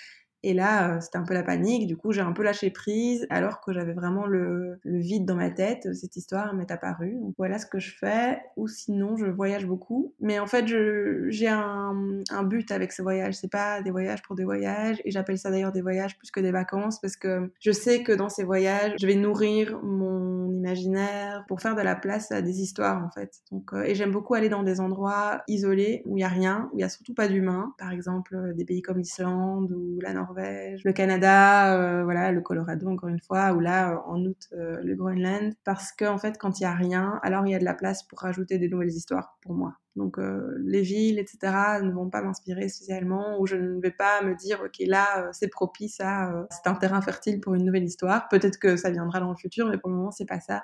Et 0.42 0.54
là, 0.54 0.96
euh, 0.96 1.00
c'était 1.00 1.18
un 1.18 1.24
peu 1.24 1.34
la 1.34 1.42
panique. 1.42 1.86
Du 1.86 1.96
coup, 1.96 2.12
j'ai 2.12 2.20
un 2.20 2.32
peu 2.32 2.42
lâché 2.42 2.70
prise, 2.70 3.26
alors 3.30 3.60
que 3.60 3.72
j'avais 3.72 3.92
vraiment 3.92 4.26
le, 4.26 4.78
vide 4.84 5.24
dans 5.26 5.34
ma 5.34 5.50
tête. 5.50 5.92
Cette 5.94 6.16
histoire 6.16 6.54
m'est 6.54 6.70
apparue. 6.70 7.16
Donc 7.20 7.34
voilà 7.38 7.58
ce 7.58 7.66
que 7.66 7.78
je 7.78 7.94
fais. 7.96 8.40
Ou 8.56 8.68
sinon, 8.68 9.16
je 9.16 9.26
voyage 9.26 9.66
beaucoup. 9.66 10.14
Mais 10.20 10.38
en 10.38 10.46
fait, 10.46 10.66
j'ai 10.66 11.48
un, 11.48 12.22
un, 12.30 12.42
but 12.42 12.70
avec 12.70 12.92
ce 12.92 13.02
voyage. 13.02 13.34
C'est 13.34 13.50
pas 13.50 13.82
des 13.82 13.90
voyages 13.90 14.22
pour 14.22 14.36
des 14.36 14.44
voyages. 14.44 15.00
Et 15.04 15.10
j'appelle 15.10 15.38
ça 15.38 15.50
d'ailleurs 15.50 15.72
des 15.72 15.82
voyages 15.82 16.16
plus 16.16 16.30
que 16.30 16.40
des 16.40 16.52
vacances, 16.52 17.00
parce 17.00 17.16
que 17.16 17.50
je 17.60 17.72
sais 17.72 18.02
que 18.02 18.12
dans 18.12 18.28
ces 18.28 18.44
voyages, 18.44 18.94
je 19.00 19.06
vais 19.06 19.14
nourrir 19.14 19.80
mon 19.82 20.50
imaginaire 20.50 21.44
pour 21.48 21.60
faire 21.60 21.76
de 21.76 21.82
la 21.82 21.96
place 21.96 22.32
à 22.32 22.42
des 22.42 22.60
histoires, 22.60 23.04
en 23.04 23.10
fait. 23.10 23.40
Donc, 23.52 23.72
euh, 23.72 23.82
et 23.82 23.94
j'aime 23.94 24.10
beaucoup 24.10 24.34
aller 24.34 24.48
dans 24.48 24.62
des 24.62 24.80
endroits 24.80 25.42
isolés 25.48 26.02
où 26.06 26.16
il 26.16 26.20
y 26.20 26.24
a 26.24 26.28
rien, 26.28 26.70
où 26.72 26.78
il 26.78 26.80
y 26.80 26.84
a 26.84 26.88
surtout 26.88 27.14
pas 27.14 27.28
d'humains. 27.28 27.74
Par 27.78 27.90
exemple, 27.90 28.34
euh, 28.34 28.52
des 28.54 28.64
pays 28.64 28.82
comme 28.82 28.98
l'Islande 28.98 29.72
ou 29.72 30.00
la 30.00 30.12
Norvège 30.12 30.29
le 30.36 30.92
Canada, 30.92 31.76
euh, 31.76 32.04
voilà, 32.04 32.32
le 32.32 32.40
Colorado 32.40 32.88
encore 32.88 33.08
une 33.08 33.20
fois, 33.20 33.52
ou 33.52 33.60
là 33.60 33.92
euh, 33.92 33.98
en 34.06 34.24
août 34.24 34.48
euh, 34.52 34.80
le 34.82 34.94
Groenland, 34.94 35.54
parce 35.64 35.92
qu'en 35.92 36.14
en 36.14 36.18
fait 36.18 36.38
quand 36.38 36.60
il 36.60 36.64
y 36.64 36.66
a 36.66 36.74
rien, 36.74 37.18
alors 37.22 37.46
il 37.46 37.52
y 37.52 37.54
a 37.54 37.58
de 37.58 37.64
la 37.64 37.74
place 37.74 38.02
pour 38.02 38.20
rajouter 38.20 38.58
des 38.58 38.68
nouvelles 38.68 38.90
histoires 38.90 39.38
pour 39.42 39.54
moi. 39.54 39.74
Donc 39.96 40.18
les 40.18 40.82
villes, 40.82 41.18
etc. 41.18 41.80
ne 41.82 41.90
vont 41.90 42.08
pas 42.08 42.22
m'inspirer 42.22 42.68
spécialement, 42.68 43.40
ou 43.40 43.46
je 43.46 43.56
ne 43.56 43.80
vais 43.80 43.90
pas 43.90 44.22
me 44.22 44.34
dire 44.34 44.60
ok 44.64 44.76
là 44.86 45.28
c'est 45.32 45.48
propice 45.48 46.00
à, 46.00 46.46
c'est 46.50 46.70
un 46.70 46.74
terrain 46.74 47.02
fertile 47.02 47.40
pour 47.40 47.54
une 47.54 47.64
nouvelle 47.64 47.84
histoire. 47.84 48.28
Peut-être 48.28 48.58
que 48.58 48.76
ça 48.76 48.90
viendra 48.90 49.20
dans 49.20 49.30
le 49.30 49.36
futur, 49.36 49.68
mais 49.68 49.78
pour 49.78 49.90
le 49.90 49.96
moment 49.96 50.12
c'est 50.12 50.26
pas 50.28 50.40
ça. 50.40 50.62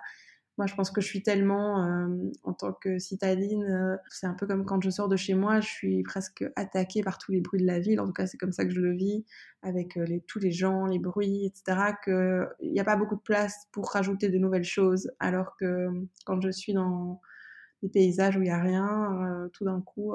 Moi, 0.59 0.66
je 0.66 0.75
pense 0.75 0.90
que 0.90 1.03
je 1.03 1.07
suis 1.07 1.23
tellement, 1.23 1.85
euh, 1.85 2.31
en 2.42 2.55
tant 2.55 2.73
que 2.73 2.99
citadine, 2.99 3.62
euh, 3.64 3.97
c'est 4.09 4.27
un 4.27 4.33
peu 4.33 4.47
comme 4.47 4.64
quand 4.64 4.81
je 4.83 4.88
sors 4.88 5.07
de 5.07 5.16
chez 5.16 5.35
moi, 5.35 5.61
je 5.61 5.69
suis 5.69 6.03
presque 6.03 6.47
attaquée 6.57 7.03
par 7.03 7.19
tous 7.19 7.31
les 7.33 7.42
bruits 7.42 7.61
de 7.61 7.66
la 7.66 7.79
ville. 7.79 8.01
En 8.01 8.07
tout 8.07 8.14
cas, 8.14 8.27
c'est 8.27 8.38
comme 8.38 8.53
ça 8.53 8.64
que 8.64 8.71
je 8.71 8.81
le 8.81 8.92
vis, 8.92 9.27
avec 9.62 9.99
euh, 9.99 10.07
tous 10.27 10.38
les 10.38 10.53
gens, 10.53 10.87
les 10.87 10.99
bruits, 10.99 11.45
etc. 11.45 11.92
Qu'il 12.03 12.73
n'y 12.73 12.81
a 12.81 12.85
pas 12.85 12.97
beaucoup 12.97 13.16
de 13.16 13.21
place 13.21 13.66
pour 13.71 13.90
rajouter 13.90 14.31
de 14.31 14.38
nouvelles 14.38 14.64
choses. 14.64 15.11
Alors 15.21 15.57
que 15.61 15.88
quand 16.25 16.40
je 16.40 16.51
suis 16.51 16.73
dans 16.73 17.21
des 17.83 17.90
paysages 17.90 18.37
où 18.37 18.40
il 18.40 18.45
n'y 18.45 18.51
a 18.51 18.61
rien, 18.61 19.51
tout 19.53 19.66
d'un 19.66 19.83
coup, 19.83 20.14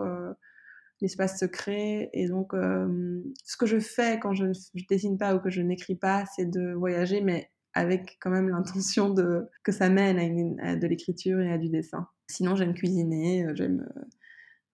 l'espace 1.02 1.40
se 1.40 1.46
crée. 1.46 2.10
Et 2.14 2.28
donc, 2.28 2.54
ce 2.54 3.58
que 3.58 3.68
je 3.68 3.80
fais 3.80 4.20
quand 4.20 4.34
je 4.34 4.46
ne 4.46 4.88
dessine 4.90 5.18
pas 5.20 5.36
ou 5.36 5.40
que 5.40 5.52
je 5.52 5.62
n'écris 5.62 5.96
pas, 5.96 6.26
c'est 6.36 6.50
de 6.50 6.74
voyager, 6.74 7.22
mais 7.22 7.52
avec 7.74 8.18
quand 8.20 8.30
même 8.30 8.50
l'intention 8.50 9.10
de 9.10 9.50
que 9.64 9.72
ça 9.72 9.90
mène 9.90 10.60
à, 10.60 10.76
de 10.76 10.88
l'écriture 10.88 11.40
et 11.40 11.52
à 11.52 11.58
du 11.58 11.70
dessin. 11.70 12.08
Sinon, 12.28 12.56
j'aime 12.56 12.74
cuisiner, 12.74 13.46
euh, 13.46 13.56
j'aime 13.56 13.88
euh, 13.96 14.02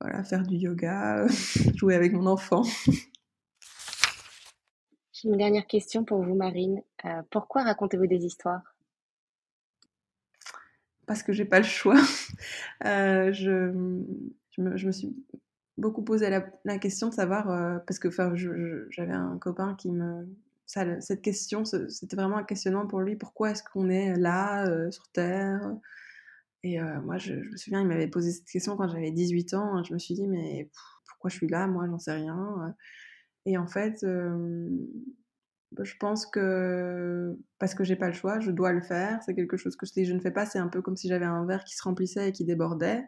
voilà, 0.01 0.23
faire 0.23 0.43
du 0.43 0.55
yoga, 0.55 1.25
jouer 1.75 1.95
avec 1.95 2.13
mon 2.13 2.25
enfant. 2.27 2.63
J'ai 5.13 5.29
une 5.29 5.37
dernière 5.37 5.65
question 5.65 6.05
pour 6.05 6.21
vous, 6.21 6.35
Marine. 6.35 6.81
Euh, 7.05 7.21
pourquoi 7.31 7.63
racontez-vous 7.63 8.07
des 8.07 8.25
histoires? 8.25 8.75
Parce 11.07 11.23
que 11.23 11.33
j'ai 11.33 11.45
pas 11.45 11.59
le 11.59 11.65
choix. 11.65 11.95
je, 12.83 13.31
je, 14.51 14.61
me, 14.61 14.77
je, 14.77 14.85
me, 14.85 14.91
suis 14.91 15.15
beaucoup 15.77 16.03
posé 16.03 16.29
la, 16.29 16.45
la 16.65 16.77
question 16.77 17.09
de 17.09 17.13
savoir, 17.13 17.45
parce 17.85 17.97
que 17.97 18.09
j'avais 18.89 19.13
un 19.13 19.37
copain 19.39 19.73
qui 19.75 19.89
me, 19.89 20.27
cette 20.67 21.21
question, 21.21 21.65
c'était 21.65 22.15
vraiment 22.15 22.37
un 22.37 22.43
questionnement 22.43 22.85
pour 22.85 22.99
lui. 22.99 23.15
Pourquoi 23.15 23.51
est-ce 23.51 23.63
qu'on 23.63 23.89
est 23.89 24.15
là, 24.15 24.67
euh, 24.67 24.91
sur 24.91 25.07
Terre? 25.09 25.61
Et 26.63 26.81
euh, 26.81 27.01
moi, 27.01 27.17
je, 27.17 27.33
me 27.33 27.57
souviens, 27.57 27.81
il 27.81 27.87
m'avait 27.87 28.07
posé 28.07 28.31
cette 28.31 28.47
question 28.47 28.75
quand 28.75 28.87
j'avais 28.89 29.11
18 29.11 29.53
ans. 29.53 29.83
Je 29.83 29.93
me 29.93 29.99
suis 29.99 30.13
dit, 30.13 30.27
mais 30.27 30.69
pourquoi 31.07 31.29
je 31.29 31.37
suis 31.37 31.47
là 31.47 31.67
Moi, 31.67 31.87
j'en 31.87 31.99
sais 31.99 32.13
rien. 32.13 32.75
Et 33.45 33.57
en 33.57 33.67
fait, 33.67 34.05
je 35.83 35.97
pense 35.99 36.25
que 36.25 37.37
parce 37.59 37.73
que 37.73 37.83
j'ai 37.83 37.95
pas 37.95 38.07
le 38.07 38.13
choix, 38.13 38.39
je 38.39 38.51
dois 38.51 38.73
le 38.73 38.81
faire. 38.81 39.21
C'est 39.23 39.35
quelque 39.35 39.57
chose 39.57 39.75
que 39.75 39.85
je 39.85 40.13
ne 40.13 40.19
fais 40.19 40.31
pas, 40.31 40.45
c'est 40.45 40.59
un 40.59 40.67
peu 40.67 40.81
comme 40.81 40.97
si 40.97 41.07
j'avais 41.07 41.25
un 41.25 41.45
verre 41.45 41.63
qui 41.63 41.75
se 41.75 41.83
remplissait 41.83 42.29
et 42.29 42.31
qui 42.31 42.45
débordait. 42.45 43.05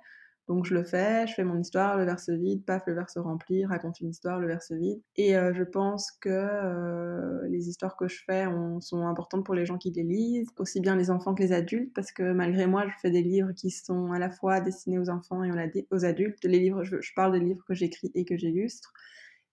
Donc 0.50 0.66
je 0.66 0.74
le 0.74 0.84
fais, 0.84 1.28
je 1.28 1.36
fais 1.36 1.44
mon 1.44 1.60
histoire, 1.60 1.96
le 1.96 2.06
verre 2.06 2.20
se 2.20 2.32
vide, 2.32 2.66
paf, 2.66 2.82
le 2.88 2.96
verre 2.96 3.12
se 3.12 3.20
remplit, 3.20 3.66
raconte 3.66 4.02
une 4.02 4.10
histoire, 4.10 4.40
le 4.40 4.48
verre 4.48 4.64
se 4.64 4.74
vide. 4.74 5.00
Et 5.16 5.38
euh, 5.38 5.54
je 5.54 5.64
pense 5.64 6.12
que 6.12 6.30
euh, 6.32 7.48
les 7.50 7.70
histoires 7.70 7.96
que 7.96 8.08
je 8.08 8.24
fais 8.26 8.46
sont 8.80 9.06
importantes 9.06 9.46
pour 9.46 9.54
les 9.54 9.68
gens 9.68 9.78
qui 9.78 9.92
les 9.92 10.02
lisent, 10.02 10.50
aussi 10.58 10.82
bien 10.82 10.96
les 10.96 11.12
enfants 11.12 11.36
que 11.36 11.44
les 11.44 11.52
adultes, 11.52 11.94
parce 11.94 12.12
que 12.12 12.34
malgré 12.34 12.66
moi, 12.66 12.88
je 12.88 12.94
fais 13.00 13.12
des 13.12 13.22
livres 13.22 13.52
qui 13.52 13.70
sont 13.70 14.12
à 14.12 14.18
la 14.18 14.32
fois 14.32 14.60
destinés 14.60 14.98
aux 14.98 15.12
enfants 15.12 15.44
et 15.44 15.52
aux 15.92 16.04
adultes. 16.04 16.40
Je, 16.42 17.14
parle 17.16 17.34
des 17.34 17.46
livres 17.46 17.64
que 17.68 17.76
j'écris 17.76 18.12
et 18.16 18.26
que 18.26 18.36
j'illustre. 18.36 18.92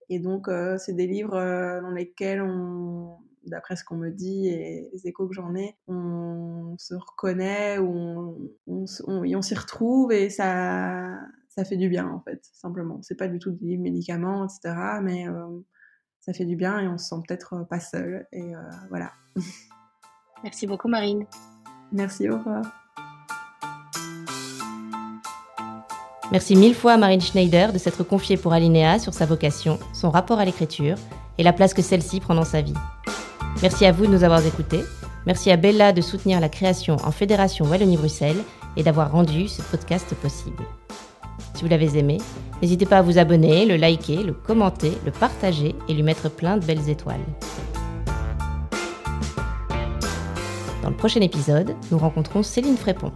Et 0.08 0.18
donc, 0.18 0.48
euh, 0.48 0.78
c'est 0.78 0.94
des 0.94 1.06
livres 1.06 1.38
dans 1.82 1.90
lesquels 1.90 2.40
on, 2.40 3.18
d'après 3.50 3.76
ce 3.76 3.84
qu'on 3.84 3.96
me 3.96 4.10
dit 4.10 4.48
et 4.48 4.88
les 4.92 5.06
échos 5.06 5.28
que 5.28 5.34
j'en 5.34 5.54
ai, 5.54 5.76
on 5.88 6.74
se 6.78 6.94
reconnaît, 6.94 7.78
on, 7.78 8.36
on, 8.66 8.86
s'y 9.42 9.54
retrouve 9.54 10.12
et 10.12 10.30
ça, 10.30 11.18
ça 11.48 11.64
fait 11.64 11.76
du 11.76 11.88
bien 11.88 12.08
en 12.08 12.20
fait, 12.20 12.40
simplement. 12.52 13.00
C'est 13.02 13.16
pas 13.16 13.28
du 13.28 13.38
tout 13.38 13.50
des 13.50 13.76
médicaments, 13.76 14.44
etc. 14.46 14.74
Mais 15.02 15.28
euh, 15.28 15.46
ça 16.20 16.32
fait 16.32 16.44
du 16.44 16.56
bien 16.56 16.80
et 16.80 16.88
on 16.88 16.98
se 16.98 17.08
sent 17.08 17.22
peut-être 17.26 17.66
pas 17.68 17.80
seul. 17.80 18.26
Et 18.32 18.54
euh, 18.54 18.60
voilà. 18.88 19.12
Merci 20.42 20.66
beaucoup 20.66 20.88
Marine. 20.88 21.24
Merci, 21.92 22.28
au 22.28 22.38
revoir. 22.38 22.62
Merci 26.32 26.56
mille 26.56 26.74
fois 26.74 26.94
à 26.94 26.96
Marine 26.96 27.20
Schneider 27.20 27.72
de 27.72 27.78
s'être 27.78 28.02
confiée 28.02 28.36
pour 28.36 28.52
Alinéa 28.52 28.98
sur 28.98 29.14
sa 29.14 29.26
vocation, 29.26 29.78
son 29.92 30.10
rapport 30.10 30.40
à 30.40 30.44
l'écriture 30.44 30.96
et 31.38 31.44
la 31.44 31.52
place 31.52 31.72
que 31.72 31.82
celle-ci 31.82 32.18
prend 32.20 32.34
dans 32.34 32.44
sa 32.44 32.62
vie. 32.62 32.74
Merci 33.62 33.86
à 33.86 33.92
vous 33.92 34.06
de 34.06 34.12
nous 34.12 34.22
avoir 34.22 34.44
écoutés. 34.46 34.84
Merci 35.24 35.50
à 35.50 35.56
Bella 35.56 35.92
de 35.92 36.00
soutenir 36.00 36.40
la 36.40 36.48
création 36.48 36.96
en 37.02 37.10
Fédération 37.10 37.64
Wallonie-Bruxelles 37.64 38.42
et 38.76 38.82
d'avoir 38.82 39.12
rendu 39.12 39.48
ce 39.48 39.62
podcast 39.62 40.14
possible. 40.14 40.62
Si 41.54 41.62
vous 41.62 41.68
l'avez 41.68 41.98
aimé, 41.98 42.18
n'hésitez 42.60 42.84
pas 42.84 42.98
à 42.98 43.02
vous 43.02 43.18
abonner, 43.18 43.64
le 43.64 43.76
liker, 43.76 44.22
le 44.22 44.34
commenter, 44.34 44.92
le 45.06 45.10
partager 45.10 45.74
et 45.88 45.94
lui 45.94 46.02
mettre 46.02 46.30
plein 46.30 46.58
de 46.58 46.66
belles 46.66 46.90
étoiles. 46.90 47.24
Dans 50.82 50.90
le 50.90 50.96
prochain 50.96 51.22
épisode, 51.22 51.74
nous 51.90 51.98
rencontrons 51.98 52.42
Céline 52.42 52.76
Frépon. 52.76 53.10